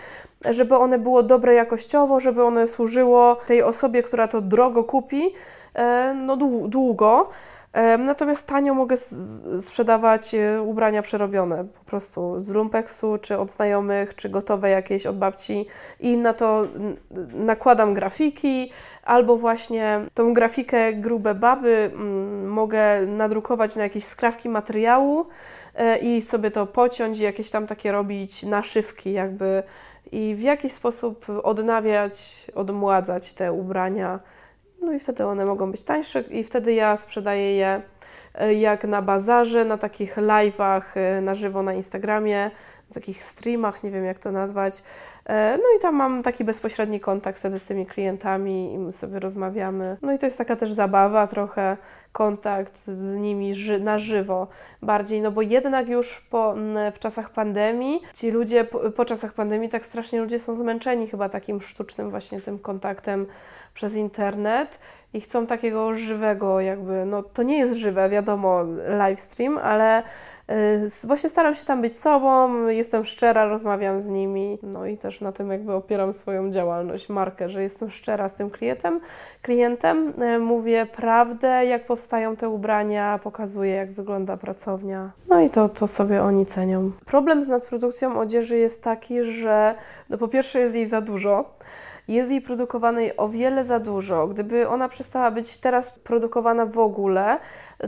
żeby 0.50 0.76
one 0.76 0.98
było 0.98 1.22
dobre 1.22 1.54
jakościowo, 1.54 2.20
żeby 2.20 2.44
one 2.44 2.66
służyło 2.66 3.36
tej 3.46 3.62
osobie, 3.62 4.02
która 4.02 4.28
to 4.28 4.40
drogo 4.40 4.84
kupi, 4.84 5.34
e, 5.74 6.14
no 6.14 6.36
długo. 6.68 7.30
Natomiast 7.98 8.46
tanio 8.46 8.74
mogę 8.74 8.96
sprzedawać 9.60 10.34
e, 10.34 10.62
ubrania 10.62 11.02
przerobione 11.02 11.64
po 11.64 11.84
prostu 11.84 12.44
z 12.44 12.50
lumpeksu, 12.50 13.18
czy 13.18 13.38
od 13.38 13.50
znajomych, 13.50 14.14
czy 14.14 14.28
gotowe 14.28 14.70
jakieś 14.70 15.06
od 15.06 15.18
babci. 15.18 15.66
I 16.00 16.16
na 16.16 16.34
to 16.34 16.66
nakładam 17.34 17.94
grafiki, 17.94 18.72
albo 19.04 19.36
właśnie 19.36 20.00
tą 20.14 20.34
grafikę 20.34 20.92
grube 20.92 21.34
baby 21.34 21.90
mm, 21.94 22.48
mogę 22.48 23.06
nadrukować 23.06 23.76
na 23.76 23.82
jakieś 23.82 24.04
skrawki 24.04 24.48
materiału 24.48 25.26
e, 25.74 25.98
i 25.98 26.22
sobie 26.22 26.50
to 26.50 26.66
pociąć 26.66 27.18
i 27.18 27.22
jakieś 27.22 27.50
tam 27.50 27.66
takie 27.66 27.92
robić 27.92 28.42
naszywki 28.42 29.12
jakby. 29.12 29.62
I 30.12 30.34
w 30.34 30.40
jakiś 30.40 30.72
sposób 30.72 31.26
odnawiać, 31.42 32.46
odmładzać 32.54 33.32
te 33.32 33.52
ubrania 33.52 34.20
no 34.82 34.92
i 34.92 34.98
wtedy 34.98 35.26
one 35.26 35.44
mogą 35.46 35.70
być 35.70 35.84
tańsze 35.84 36.20
i 36.20 36.44
wtedy 36.44 36.72
ja 36.72 36.96
sprzedaję 36.96 37.56
je 37.56 37.82
e, 38.34 38.54
jak 38.54 38.84
na 38.84 39.02
bazarze, 39.02 39.64
na 39.64 39.78
takich 39.78 40.16
live'ach 40.16 40.82
e, 40.94 41.20
na 41.20 41.34
żywo 41.34 41.62
na 41.62 41.72
Instagramie, 41.72 42.50
takich 42.92 43.24
streamach, 43.24 43.82
nie 43.82 43.90
wiem 43.90 44.04
jak 44.04 44.18
to 44.18 44.32
nazwać. 44.32 44.82
E, 45.26 45.56
no 45.56 45.64
i 45.78 45.80
tam 45.80 45.94
mam 45.94 46.22
taki 46.22 46.44
bezpośredni 46.44 47.00
kontakt 47.00 47.38
wtedy 47.38 47.58
z 47.58 47.64
tymi 47.64 47.86
klientami 47.86 48.72
i 48.74 48.78
my 48.78 48.92
sobie 48.92 49.20
rozmawiamy. 49.20 49.96
No 50.02 50.12
i 50.12 50.18
to 50.18 50.26
jest 50.26 50.38
taka 50.38 50.56
też 50.56 50.72
zabawa, 50.72 51.26
trochę 51.26 51.76
kontakt 52.12 52.84
z 52.86 53.16
nimi 53.16 53.54
ży 53.54 53.80
na 53.80 53.98
żywo 53.98 54.46
bardziej, 54.82 55.22
no 55.22 55.30
bo 55.30 55.42
jednak 55.42 55.88
już 55.88 56.20
po, 56.20 56.54
w 56.94 56.98
czasach 56.98 57.30
pandemii, 57.30 58.02
ci 58.14 58.30
ludzie 58.30 58.64
po, 58.64 58.90
po 58.90 59.04
czasach 59.04 59.32
pandemii 59.32 59.68
tak 59.68 59.86
strasznie 59.86 60.20
ludzie 60.20 60.38
są 60.38 60.54
zmęczeni 60.54 61.06
chyba 61.06 61.28
takim 61.28 61.60
sztucznym 61.60 62.10
właśnie 62.10 62.40
tym 62.40 62.58
kontaktem 62.58 63.26
przez 63.74 63.94
internet 63.94 64.78
i 65.14 65.20
chcą 65.20 65.46
takiego 65.46 65.94
żywego 65.94 66.60
jakby, 66.60 67.04
no 67.06 67.22
to 67.22 67.42
nie 67.42 67.58
jest 67.58 67.76
żywe, 67.76 68.08
wiadomo, 68.08 68.62
live 68.88 69.20
stream, 69.20 69.58
ale 69.58 70.02
właśnie 71.04 71.30
staram 71.30 71.54
się 71.54 71.64
tam 71.64 71.82
być 71.82 71.98
sobą, 71.98 72.66
jestem 72.66 73.04
szczera, 73.04 73.44
rozmawiam 73.44 74.00
z 74.00 74.08
nimi, 74.08 74.58
no 74.62 74.86
i 74.86 74.98
też 74.98 75.20
na 75.20 75.32
tym 75.32 75.50
jakby 75.50 75.72
opieram 75.72 76.12
swoją 76.12 76.50
działalność, 76.50 77.08
markę, 77.08 77.50
że 77.50 77.62
jestem 77.62 77.90
szczera 77.90 78.28
z 78.28 78.34
tym 78.34 78.50
klientem, 78.50 79.00
klientem, 79.42 80.22
y, 80.22 80.38
mówię 80.38 80.86
prawdę, 80.86 81.66
jak 81.66 81.86
powstają 81.86 82.36
te 82.36 82.48
ubrania, 82.48 83.20
pokazuję 83.22 83.74
jak 83.74 83.92
wygląda 83.92 84.36
pracownia, 84.36 85.10
no 85.28 85.40
i 85.40 85.50
to, 85.50 85.68
to 85.68 85.86
sobie 85.86 86.22
oni 86.22 86.46
cenią. 86.46 86.90
Problem 87.06 87.42
z 87.42 87.48
nadprodukcją 87.48 88.20
odzieży 88.20 88.58
jest 88.58 88.82
taki, 88.82 89.24
że 89.24 89.74
no 90.10 90.18
po 90.18 90.28
pierwsze 90.28 90.58
jest 90.58 90.74
jej 90.74 90.86
za 90.86 91.00
dużo, 91.00 91.54
jest 92.08 92.30
jej 92.30 92.40
produkowanej 92.40 93.16
o 93.16 93.28
wiele 93.28 93.64
za 93.64 93.80
dużo. 93.80 94.26
Gdyby 94.26 94.68
ona 94.68 94.88
przestała 94.88 95.30
być 95.30 95.58
teraz 95.58 95.90
produkowana 95.90 96.66
w 96.66 96.78
ogóle, 96.78 97.38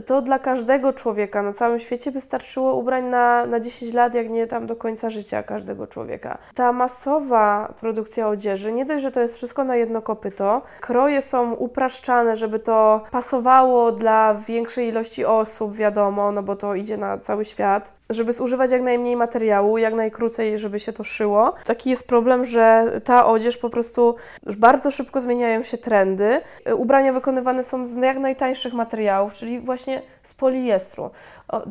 to 0.05 0.21
dla 0.21 0.39
każdego 0.39 0.93
człowieka 0.93 1.41
na 1.41 1.53
całym 1.53 1.79
świecie 1.79 2.11
wystarczyło 2.11 2.75
ubrań 2.75 3.05
na, 3.05 3.45
na 3.45 3.59
10 3.59 3.93
lat, 3.93 4.15
jak 4.15 4.29
nie 4.29 4.47
tam 4.47 4.67
do 4.67 4.75
końca 4.75 5.09
życia 5.09 5.43
każdego 5.43 5.87
człowieka. 5.87 6.37
Ta 6.55 6.71
masowa 6.71 7.73
produkcja 7.79 8.29
odzieży, 8.29 8.71
nie 8.71 8.85
dość, 8.85 9.03
że 9.03 9.11
to 9.11 9.19
jest 9.19 9.35
wszystko 9.35 9.63
na 9.63 9.75
jedno 9.75 10.01
kopyto, 10.01 10.61
kroje 10.81 11.21
są 11.21 11.53
upraszczane, 11.53 12.37
żeby 12.37 12.59
to 12.59 13.03
pasowało 13.11 13.91
dla 13.91 14.33
większej 14.33 14.87
ilości 14.87 15.25
osób, 15.25 15.75
wiadomo, 15.75 16.31
no 16.31 16.43
bo 16.43 16.55
to 16.55 16.75
idzie 16.75 16.97
na 16.97 17.17
cały 17.17 17.45
świat 17.45 17.91
żeby 18.09 18.33
zużywać 18.33 18.71
jak 18.71 18.81
najmniej 18.81 19.15
materiału, 19.15 19.77
jak 19.77 19.93
najkrócej, 19.93 20.57
żeby 20.57 20.79
się 20.79 20.93
to 20.93 21.03
szyło. 21.03 21.53
Taki 21.65 21.89
jest 21.89 22.07
problem, 22.07 22.45
że 22.45 22.85
ta 23.03 23.25
odzież 23.25 23.57
po 23.57 23.69
prostu 23.69 24.15
już 24.45 24.55
bardzo 24.55 24.91
szybko 24.91 25.21
zmieniają 25.21 25.63
się 25.63 25.77
trendy. 25.77 26.41
Ubrania 26.75 27.13
wykonywane 27.13 27.63
są 27.63 27.85
z 27.85 27.95
jak 27.95 28.17
najtańszych 28.17 28.73
materiałów, 28.73 29.33
czyli 29.33 29.59
właśnie 29.59 30.01
z 30.23 30.33
poliestru. 30.33 31.09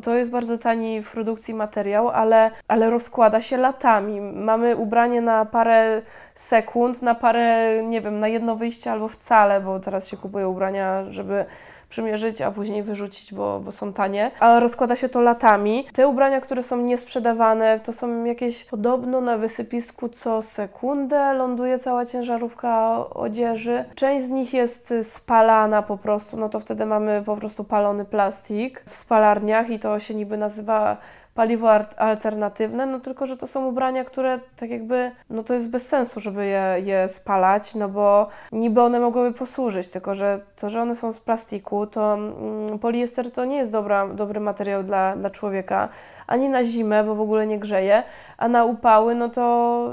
To 0.03 0.13
jest 0.13 0.31
bardzo 0.31 0.57
tani 0.57 1.01
w 1.01 1.11
produkcji 1.11 1.53
materiał, 1.53 2.09
ale, 2.09 2.51
ale 2.67 2.89
rozkłada 2.89 3.41
się 3.41 3.57
latami. 3.57 4.21
Mamy 4.21 4.75
ubranie 4.75 5.21
na 5.21 5.45
parę 5.45 6.01
sekund, 6.35 7.01
na 7.01 7.15
parę, 7.15 7.83
nie 7.83 8.01
wiem, 8.01 8.19
na 8.19 8.27
jedno 8.27 8.55
wyjście 8.55 8.91
albo 8.91 9.07
wcale, 9.07 9.61
bo 9.61 9.79
teraz 9.79 10.07
się 10.07 10.17
kupuje 10.17 10.47
ubrania, 10.47 11.03
żeby 11.09 11.45
przymierzyć, 11.89 12.41
a 12.41 12.51
później 12.51 12.83
wyrzucić, 12.83 13.33
bo, 13.33 13.59
bo 13.59 13.71
są 13.71 13.93
tanie, 13.93 14.31
ale 14.39 14.59
rozkłada 14.59 14.95
się 14.95 15.09
to 15.09 15.21
latami. 15.21 15.85
Te 15.93 16.07
ubrania, 16.07 16.41
które 16.41 16.63
są 16.63 16.81
niesprzedawane, 16.81 17.79
to 17.79 17.93
są 17.93 18.23
jakieś 18.23 18.63
podobno 18.63 19.21
na 19.21 19.37
wysypisku 19.37 20.09
co 20.09 20.41
sekundę 20.41 21.33
ląduje 21.33 21.79
cała 21.79 22.05
ciężarówka 22.05 23.05
odzieży. 23.09 23.85
Część 23.95 24.25
z 24.25 24.29
nich 24.29 24.53
jest 24.53 24.93
spalana 25.03 25.81
po 25.81 25.97
prostu, 25.97 26.37
no 26.37 26.49
to 26.49 26.59
wtedy 26.59 26.85
mamy 26.85 27.23
po 27.25 27.37
prostu 27.37 27.63
palony 27.63 28.05
plastik 28.05 28.83
w 28.85 28.95
spalarniach 28.95 29.69
i 29.69 29.79
to 29.79 29.99
się 29.99 30.15
niby 30.15 30.37
nazywa 30.37 30.97
paliwo 31.35 31.69
alternatywne, 31.97 32.85
no 32.85 32.99
tylko, 32.99 33.25
że 33.25 33.37
to 33.37 33.47
są 33.47 33.67
ubrania, 33.67 34.03
które 34.03 34.39
tak 34.55 34.69
jakby, 34.69 35.11
no 35.29 35.43
to 35.43 35.53
jest 35.53 35.69
bez 35.69 35.87
sensu, 35.87 36.19
żeby 36.19 36.45
je, 36.45 36.75
je 36.83 37.07
spalać, 37.07 37.75
no 37.75 37.89
bo 37.89 38.27
niby 38.51 38.81
one 38.81 38.99
mogłyby 38.99 39.37
posłużyć, 39.37 39.89
tylko 39.89 40.15
że 40.15 40.39
to, 40.55 40.69
że 40.69 40.81
one 40.81 40.95
są 40.95 41.11
z 41.11 41.19
plastiku, 41.19 41.87
to 41.87 42.13
mm, 42.13 42.79
poliester 42.79 43.31
to 43.31 43.45
nie 43.45 43.57
jest 43.57 43.71
dobra, 43.71 44.07
dobry 44.07 44.39
materiał 44.39 44.83
dla, 44.83 45.15
dla 45.15 45.29
człowieka, 45.29 45.89
ani 46.27 46.49
na 46.49 46.63
zimę, 46.63 47.03
bo 47.03 47.15
w 47.15 47.21
ogóle 47.21 47.47
nie 47.47 47.59
grzeje, 47.59 48.03
a 48.37 48.47
na 48.47 48.65
upały, 48.65 49.15
no 49.15 49.29
to 49.29 49.87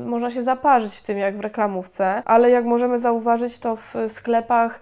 y, 0.00 0.04
można 0.04 0.30
się 0.30 0.42
zaparzyć 0.42 0.94
w 0.94 1.02
tym, 1.02 1.18
jak 1.18 1.36
w 1.36 1.40
reklamówce, 1.40 2.22
ale 2.24 2.50
jak 2.50 2.64
możemy 2.64 2.98
zauważyć, 2.98 3.58
to 3.58 3.76
w 3.76 3.94
sklepach 4.06 4.80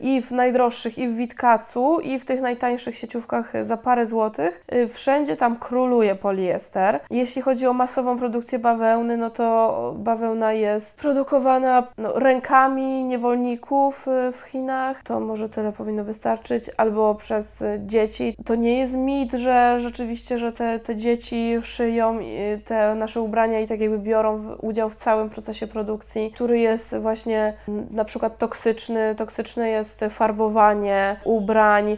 i 0.00 0.22
w 0.22 0.30
najdroższych, 0.30 0.98
i 0.98 1.08
w 1.08 1.16
Witkacu, 1.16 2.00
i 2.00 2.18
w 2.18 2.24
tych 2.24 2.40
najtańszych 2.40 2.98
sieciówkach 2.98 3.52
za 3.62 3.76
parę 3.76 4.06
złotych. 4.06 4.64
Wszędzie 4.88 5.36
tam 5.36 5.56
króluje 5.56 6.14
poliester. 6.14 7.00
Jeśli 7.10 7.42
chodzi 7.42 7.66
o 7.66 7.72
masową 7.72 8.18
produkcję 8.18 8.58
bawełny, 8.58 9.16
no 9.16 9.30
to 9.30 9.94
bawełna 9.98 10.52
jest 10.52 10.98
produkowana 10.98 11.86
no, 11.98 12.12
rękami 12.18 13.04
niewolników 13.04 14.06
w 14.32 14.40
Chinach. 14.40 15.02
To 15.02 15.20
może 15.20 15.48
tyle 15.48 15.72
powinno 15.72 16.04
wystarczyć. 16.04 16.70
Albo 16.76 17.14
przez 17.14 17.64
dzieci. 17.78 18.36
To 18.44 18.54
nie 18.54 18.78
jest 18.78 18.96
mit, 18.96 19.32
że 19.32 19.76
rzeczywiście, 19.80 20.38
że 20.38 20.52
te, 20.52 20.78
te 20.78 20.96
dzieci 20.96 21.56
szyją 21.62 22.18
te 22.64 22.94
nasze 22.94 23.20
ubrania 23.20 23.60
i 23.60 23.66
tak 23.66 23.80
jakby 23.80 23.98
biorą 23.98 24.56
udział 24.62 24.90
w 24.90 24.94
całym 24.94 25.30
procesie 25.30 25.66
produkcji, 25.66 26.30
który 26.34 26.58
jest 26.58 26.96
właśnie 26.96 27.54
na 27.90 28.04
przykład 28.04 28.38
toksyczny. 28.38 29.14
Toksyczne 29.46 29.70
jest 29.70 30.04
farbowanie 30.10 31.16
ubrań, 31.24 31.96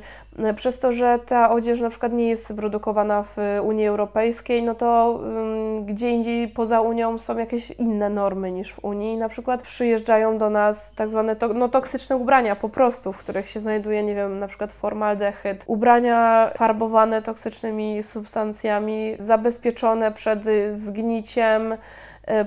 przez 0.57 0.81
to, 0.81 0.93
że 0.93 1.19
ta 1.27 1.51
odzież 1.51 1.81
na 1.81 1.91
przykład 1.91 2.13
nie 2.13 2.29
jest 2.29 2.57
produkowana 2.57 3.23
w 3.23 3.37
Unii 3.63 3.87
Europejskiej, 3.87 4.63
no 4.63 4.75
to 4.75 5.21
um, 5.23 5.85
gdzie 5.85 6.11
indziej 6.11 6.49
poza 6.49 6.81
Unią 6.81 7.19
są 7.19 7.39
jakieś 7.39 7.71
inne 7.71 8.11
normy 8.11 8.53
niż 8.53 8.73
w 8.73 8.85
Unii. 8.85 9.17
Na 9.17 9.29
przykład 9.29 9.63
przyjeżdżają 9.63 10.39
do 10.39 10.51
nas 10.51 10.93
tak 10.93 11.09
zwane 11.09 11.37
to, 11.37 11.49
no, 11.49 11.69
toksyczne 11.69 12.17
ubrania 12.17 12.57
po 12.57 12.69
prostu, 12.69 13.13
w 13.13 13.19
których 13.19 13.49
się 13.49 13.61
znajduje, 13.61 14.03
nie 14.03 14.15
wiem, 14.15 14.39
na 14.39 14.47
przykład 14.47 14.73
formaldehyd. 14.73 15.65
Ubrania 15.67 16.51
farbowane 16.57 17.23
toksycznymi 17.23 18.03
substancjami, 18.03 19.17
zabezpieczone 19.19 20.13
przed 20.13 20.45
zgniciem, 20.71 21.77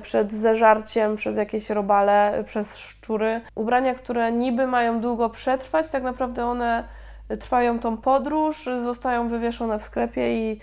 przed 0.01 0.31
zeżarciem 0.31 1.15
przez 1.15 1.37
jakieś 1.37 1.69
robale, 1.69 2.43
przez 2.45 2.77
szczury. 2.77 3.41
Ubrania, 3.55 3.95
które 3.95 4.31
niby 4.31 4.67
mają 4.67 5.01
długo 5.01 5.29
przetrwać, 5.29 5.89
tak 5.89 6.03
naprawdę 6.03 6.45
one 6.45 6.83
trwają 7.39 7.79
tą 7.79 7.97
podróż, 7.97 8.65
zostają 8.83 9.27
wywieszone 9.27 9.79
w 9.79 9.83
sklepie 9.83 10.37
i 10.37 10.59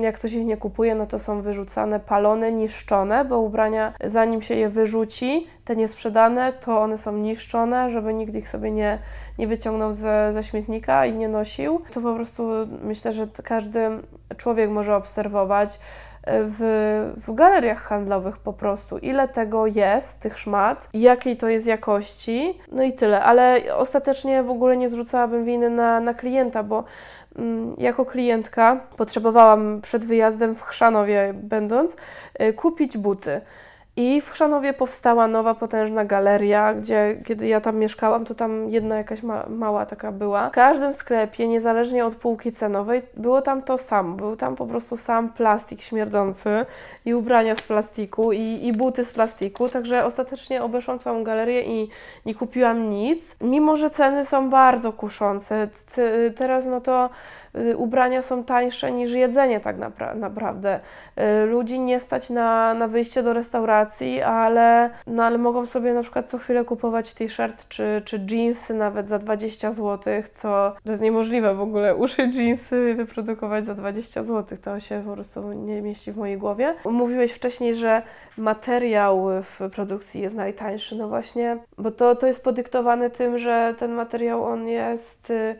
jak 0.00 0.14
ktoś 0.14 0.32
ich 0.32 0.46
nie 0.46 0.56
kupuje, 0.56 0.94
no 0.94 1.06
to 1.06 1.18
są 1.18 1.42
wyrzucane, 1.42 2.00
palone, 2.00 2.52
niszczone, 2.52 3.24
bo 3.24 3.38
ubrania, 3.38 3.92
zanim 4.04 4.42
się 4.42 4.54
je 4.54 4.68
wyrzuci, 4.68 5.46
te 5.64 5.76
niesprzedane, 5.76 6.52
to 6.52 6.80
one 6.80 6.98
są 6.98 7.12
niszczone, 7.12 7.90
żeby 7.90 8.14
nikt 8.14 8.34
ich 8.34 8.48
sobie 8.48 8.70
nie, 8.70 8.98
nie 9.38 9.46
wyciągnął 9.46 9.92
ze, 9.92 10.32
ze 10.32 10.42
śmietnika 10.42 11.06
i 11.06 11.14
nie 11.14 11.28
nosił. 11.28 11.82
To 11.92 12.00
po 12.00 12.14
prostu 12.14 12.48
myślę, 12.82 13.12
że 13.12 13.24
każdy 13.44 13.90
człowiek 14.36 14.70
może 14.70 14.96
obserwować, 14.96 15.80
w, 16.26 17.12
w 17.26 17.34
galeriach 17.34 17.82
handlowych 17.82 18.38
po 18.38 18.52
prostu, 18.52 18.98
ile 18.98 19.28
tego 19.28 19.66
jest, 19.66 20.20
tych 20.20 20.38
szmat, 20.38 20.88
jakiej 20.94 21.36
to 21.36 21.48
jest 21.48 21.66
jakości, 21.66 22.58
no 22.72 22.82
i 22.82 22.92
tyle. 22.92 23.22
Ale 23.22 23.76
ostatecznie 23.76 24.42
w 24.42 24.50
ogóle 24.50 24.76
nie 24.76 24.88
zrzucałabym 24.88 25.44
winy 25.44 25.70
na, 25.70 26.00
na 26.00 26.14
klienta, 26.14 26.62
bo 26.62 26.84
mm, 27.38 27.74
jako 27.78 28.04
klientka 28.04 28.80
potrzebowałam 28.96 29.80
przed 29.80 30.04
wyjazdem 30.04 30.54
w 30.54 30.62
Chrzanowie 30.62 31.32
będąc 31.34 31.96
y, 32.40 32.52
kupić 32.52 32.98
buty. 32.98 33.40
I 33.98 34.20
w 34.20 34.30
Chrzanowie 34.30 34.72
powstała 34.72 35.26
nowa, 35.28 35.54
potężna 35.54 36.04
galeria, 36.04 36.74
gdzie 36.74 37.16
kiedy 37.24 37.46
ja 37.46 37.60
tam 37.60 37.76
mieszkałam, 37.76 38.24
to 38.24 38.34
tam 38.34 38.70
jedna 38.70 38.96
jakaś 38.96 39.22
ma, 39.22 39.46
mała 39.48 39.86
taka 39.86 40.12
była. 40.12 40.48
W 40.48 40.52
każdym 40.52 40.94
sklepie, 40.94 41.48
niezależnie 41.48 42.06
od 42.06 42.14
półki 42.14 42.52
cenowej, 42.52 43.02
było 43.16 43.42
tam 43.42 43.62
to 43.62 43.78
samo. 43.78 44.16
Był 44.16 44.36
tam 44.36 44.56
po 44.56 44.66
prostu 44.66 44.96
sam 44.96 45.32
plastik 45.32 45.82
śmierdzący 45.82 46.66
i 47.04 47.14
ubrania 47.14 47.56
z 47.56 47.62
plastiku 47.62 48.32
i, 48.32 48.60
i 48.62 48.72
buty 48.72 49.04
z 49.04 49.12
plastiku, 49.12 49.68
także 49.68 50.04
ostatecznie 50.04 50.62
obeszłam 50.62 50.98
całą 50.98 51.24
galerię 51.24 51.62
i 51.62 51.88
nie 52.26 52.34
kupiłam 52.34 52.90
nic. 52.90 53.36
Mimo, 53.40 53.76
że 53.76 53.90
ceny 53.90 54.24
są 54.24 54.50
bardzo 54.50 54.92
kuszące. 54.92 55.68
Teraz 56.36 56.66
no 56.66 56.80
to 56.80 57.10
ubrania 57.76 58.22
są 58.22 58.44
tańsze 58.44 58.92
niż 58.92 59.12
jedzenie 59.12 59.60
tak 59.60 59.78
napra 59.78 60.14
naprawdę. 60.14 60.80
Y, 61.42 61.46
ludzi 61.46 61.80
nie 61.80 62.00
stać 62.00 62.30
na, 62.30 62.74
na 62.74 62.88
wyjście 62.88 63.22
do 63.22 63.32
restauracji, 63.32 64.22
ale, 64.22 64.90
no, 65.06 65.24
ale 65.24 65.38
mogą 65.38 65.66
sobie 65.66 65.94
na 65.94 66.02
przykład 66.02 66.30
co 66.30 66.38
chwilę 66.38 66.64
kupować 66.64 67.14
t-shirt 67.14 67.68
czy, 67.68 68.02
czy 68.04 68.26
jeansy 68.30 68.74
nawet 68.74 69.08
za 69.08 69.18
20 69.18 69.70
zł, 69.70 70.22
co 70.32 70.74
to 70.84 70.90
jest 70.90 71.02
niemożliwe 71.02 71.54
w 71.54 71.60
ogóle 71.60 71.96
uszyć 72.04 72.36
jeansy 72.36 72.94
wyprodukować 72.94 73.64
za 73.64 73.74
20 73.74 74.22
zł. 74.22 74.58
To 74.64 74.80
się 74.80 75.02
po 75.06 75.12
prostu 75.12 75.52
nie 75.52 75.82
mieści 75.82 76.12
w 76.12 76.16
mojej 76.16 76.38
głowie. 76.38 76.74
Mówiłeś 76.84 77.32
wcześniej, 77.32 77.74
że 77.74 78.02
materiał 78.38 79.26
w 79.42 79.70
produkcji 79.70 80.20
jest 80.20 80.34
najtańszy. 80.34 80.96
No 80.96 81.08
właśnie, 81.08 81.58
bo 81.78 81.90
to, 81.90 82.16
to 82.16 82.26
jest 82.26 82.44
podyktowane 82.44 83.10
tym, 83.10 83.38
że 83.38 83.74
ten 83.78 83.92
materiał 83.92 84.44
on 84.44 84.68
jest 84.68 85.30
y, 85.30 85.56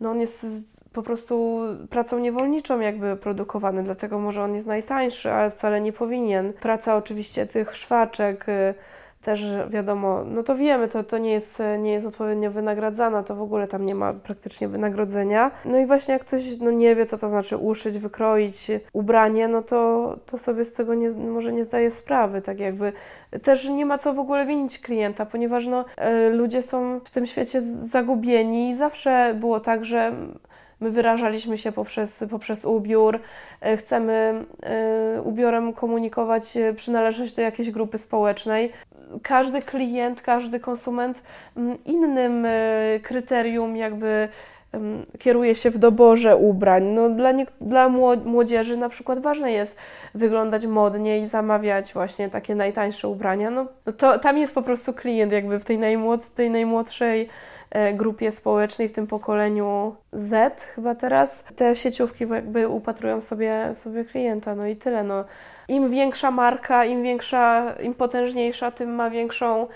no 0.00 0.10
on 0.10 0.20
jest 0.20 0.46
po 0.92 1.02
prostu 1.02 1.60
pracą 1.90 2.18
niewolniczą 2.18 2.80
jakby 2.80 3.16
produkowany, 3.16 3.82
dlatego 3.82 4.18
może 4.18 4.42
on 4.42 4.54
jest 4.54 4.66
najtańszy, 4.66 5.32
ale 5.32 5.50
wcale 5.50 5.80
nie 5.80 5.92
powinien. 5.92 6.52
Praca 6.52 6.96
oczywiście 6.96 7.46
tych 7.46 7.76
szwaczek 7.76 8.48
y, 8.48 8.74
też 9.22 9.44
wiadomo, 9.70 10.24
no 10.24 10.42
to 10.42 10.56
wiemy, 10.56 10.88
to, 10.88 11.04
to 11.04 11.18
nie, 11.18 11.32
jest, 11.32 11.62
nie 11.78 11.92
jest 11.92 12.06
odpowiednio 12.06 12.50
wynagradzana, 12.50 13.22
to 13.22 13.34
w 13.34 13.42
ogóle 13.42 13.68
tam 13.68 13.86
nie 13.86 13.94
ma 13.94 14.12
praktycznie 14.12 14.68
wynagrodzenia. 14.68 15.50
No 15.64 15.78
i 15.78 15.86
właśnie 15.86 16.12
jak 16.12 16.24
ktoś 16.24 16.58
no 16.60 16.70
nie 16.70 16.96
wie, 16.96 17.06
co 17.06 17.18
to 17.18 17.28
znaczy 17.28 17.56
uszyć, 17.56 17.98
wykroić 17.98 18.66
ubranie, 18.92 19.48
no 19.48 19.62
to, 19.62 20.16
to 20.26 20.38
sobie 20.38 20.64
z 20.64 20.74
tego 20.74 20.94
nie, 20.94 21.10
może 21.10 21.52
nie 21.52 21.64
zdaje 21.64 21.90
sprawy, 21.90 22.42
tak 22.42 22.60
jakby. 22.60 22.92
Też 23.42 23.68
nie 23.68 23.86
ma 23.86 23.98
co 23.98 24.12
w 24.12 24.18
ogóle 24.18 24.46
winić 24.46 24.78
klienta, 24.78 25.26
ponieważ 25.26 25.66
no, 25.66 25.84
y, 26.28 26.30
ludzie 26.30 26.62
są 26.62 27.00
w 27.04 27.10
tym 27.10 27.26
świecie 27.26 27.60
zagubieni 27.60 28.70
i 28.70 28.76
zawsze 28.76 29.34
było 29.40 29.60
tak, 29.60 29.84
że 29.84 30.12
My 30.80 30.90
wyrażaliśmy 30.90 31.58
się 31.58 31.72
poprzez, 31.72 32.24
poprzez 32.30 32.64
ubiór, 32.64 33.20
e, 33.60 33.76
chcemy 33.76 34.44
e, 34.62 35.22
ubiorem 35.22 35.72
komunikować 35.72 36.56
e, 36.56 36.72
przynależność 36.74 37.34
do 37.34 37.42
jakiejś 37.42 37.70
grupy 37.70 37.98
społecznej. 37.98 38.72
Każdy 39.22 39.62
klient, 39.62 40.22
każdy 40.22 40.60
konsument 40.60 41.22
innym 41.86 42.46
kryterium 43.02 43.76
jakby 43.76 44.28
kieruje 45.18 45.54
się 45.54 45.70
w 45.70 45.78
doborze 45.78 46.36
ubrań. 46.36 46.84
No, 46.84 47.08
dla, 47.08 47.32
nie, 47.32 47.46
dla 47.60 47.88
młodzieży 48.24 48.76
na 48.76 48.88
przykład 48.88 49.18
ważne 49.18 49.52
jest 49.52 49.76
wyglądać 50.14 50.66
modnie 50.66 51.18
i 51.18 51.28
zamawiać 51.28 51.92
właśnie 51.92 52.28
takie 52.28 52.54
najtańsze 52.54 53.08
ubrania. 53.08 53.50
No, 53.50 53.66
to, 53.96 54.18
tam 54.18 54.38
jest 54.38 54.54
po 54.54 54.62
prostu 54.62 54.92
klient 54.92 55.32
jakby 55.32 55.58
w 55.58 55.64
tej, 55.64 55.78
najmłod, 55.78 56.28
tej 56.28 56.50
najmłodszej 56.50 57.28
grupie 57.94 58.30
społecznej, 58.30 58.88
w 58.88 58.92
tym 58.92 59.06
pokoleniu 59.06 59.96
Z 60.12 60.60
chyba 60.60 60.94
teraz, 60.94 61.44
te 61.56 61.76
sieciówki 61.76 62.28
jakby 62.28 62.68
upatrują 62.68 63.20
sobie, 63.20 63.74
sobie 63.74 64.04
klienta, 64.04 64.54
no 64.54 64.66
i 64.66 64.76
tyle. 64.76 65.04
No. 65.04 65.24
Im 65.68 65.90
większa 65.90 66.30
marka, 66.30 66.84
im 66.84 67.02
większa, 67.02 67.74
im 67.82 67.94
potężniejsza, 67.94 68.70
tym 68.70 68.94
ma 68.94 69.10
większą 69.10 69.66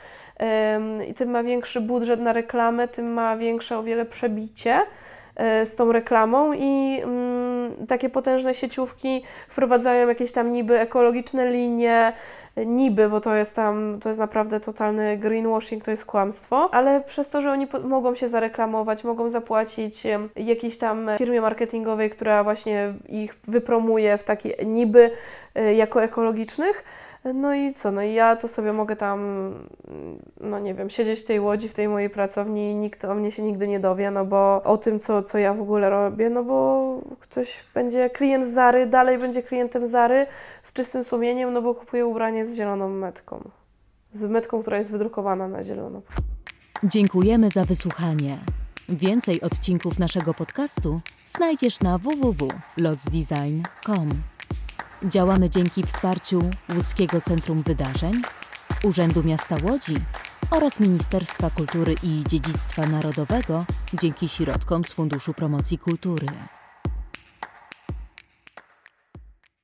i 1.08 1.14
tym 1.14 1.30
ma 1.30 1.42
większy 1.42 1.80
budżet 1.80 2.20
na 2.20 2.32
reklamę, 2.32 2.88
tym 2.88 3.12
ma 3.12 3.36
większe 3.36 3.78
o 3.78 3.82
wiele 3.82 4.04
przebicie 4.04 4.80
e, 5.36 5.66
z 5.66 5.76
tą 5.76 5.92
reklamą 5.92 6.52
i 6.52 7.00
mm, 7.02 7.86
takie 7.88 8.08
potężne 8.08 8.54
sieciówki 8.54 9.22
wprowadzają 9.48 10.08
jakieś 10.08 10.32
tam 10.32 10.52
niby 10.52 10.80
ekologiczne 10.80 11.50
linie, 11.50 12.12
niby, 12.56 13.08
bo 13.08 13.20
to 13.20 13.34
jest 13.34 13.56
tam, 13.56 13.98
to 14.00 14.08
jest 14.08 14.18
naprawdę 14.18 14.60
totalny 14.60 15.16
greenwashing, 15.16 15.84
to 15.84 15.90
jest 15.90 16.04
kłamstwo, 16.04 16.74
ale 16.74 17.00
przez 17.00 17.30
to, 17.30 17.40
że 17.40 17.50
oni 17.50 17.66
mogą 17.84 18.14
się 18.14 18.28
zareklamować, 18.28 19.04
mogą 19.04 19.30
zapłacić 19.30 20.02
jakiejś 20.36 20.78
tam 20.78 21.10
firmie 21.18 21.40
marketingowej, 21.40 22.10
która 22.10 22.44
właśnie 22.44 22.94
ich 23.08 23.36
wypromuje 23.48 24.18
w 24.18 24.24
taki 24.24 24.52
niby 24.66 25.10
e, 25.54 25.74
jako 25.74 26.02
ekologicznych, 26.02 26.84
no 27.32 27.54
i 27.54 27.74
co? 27.74 27.92
No 27.92 28.02
i 28.02 28.12
ja 28.12 28.36
to 28.36 28.48
sobie 28.48 28.72
mogę 28.72 28.96
tam, 28.96 29.50
no 30.40 30.58
nie 30.58 30.74
wiem, 30.74 30.90
siedzieć 30.90 31.20
w 31.20 31.24
tej 31.24 31.40
łodzi, 31.40 31.68
w 31.68 31.74
tej 31.74 31.88
mojej 31.88 32.10
pracowni 32.10 32.70
i 32.70 32.74
nikt 32.74 33.04
o 33.04 33.14
mnie 33.14 33.30
się 33.30 33.42
nigdy 33.42 33.68
nie 33.68 33.80
dowie, 33.80 34.10
no 34.10 34.24
bo 34.24 34.62
o 34.62 34.76
tym, 34.76 35.00
co, 35.00 35.22
co 35.22 35.38
ja 35.38 35.54
w 35.54 35.60
ogóle 35.60 35.90
robię, 35.90 36.30
no 36.30 36.44
bo 36.44 37.00
ktoś 37.20 37.64
będzie 37.74 38.10
klient 38.10 38.46
Zary, 38.46 38.86
dalej 38.86 39.18
będzie 39.18 39.42
klientem 39.42 39.86
Zary 39.86 40.26
z 40.62 40.72
czystym 40.72 41.04
sumieniem, 41.04 41.52
no 41.52 41.62
bo 41.62 41.74
kupuje 41.74 42.06
ubranie 42.06 42.46
z 42.46 42.56
zieloną 42.56 42.88
metką. 42.88 43.50
Z 44.12 44.24
metką, 44.24 44.62
która 44.62 44.78
jest 44.78 44.90
wydrukowana 44.90 45.48
na 45.48 45.62
zielono. 45.62 46.02
Dziękujemy 46.84 47.50
za 47.50 47.64
wysłuchanie. 47.64 48.38
Więcej 48.88 49.40
odcinków 49.40 49.98
naszego 49.98 50.34
podcastu 50.34 51.00
znajdziesz 51.26 51.80
na 51.80 51.98
www.lotsdesign.com. 51.98 54.33
Działamy 55.08 55.50
dzięki 55.50 55.82
wsparciu 55.82 56.40
Łódzkiego 56.76 57.20
Centrum 57.20 57.62
Wydarzeń, 57.62 58.12
Urzędu 58.84 59.22
Miasta 59.22 59.56
Łodzi 59.62 59.94
oraz 60.50 60.80
Ministerstwa 60.80 61.50
Kultury 61.50 61.94
i 62.02 62.24
Dziedzictwa 62.28 62.86
Narodowego 62.86 63.64
dzięki 64.00 64.28
środkom 64.28 64.84
z 64.84 64.92
Funduszu 64.92 65.34
Promocji 65.34 65.78
Kultury. 65.78 66.26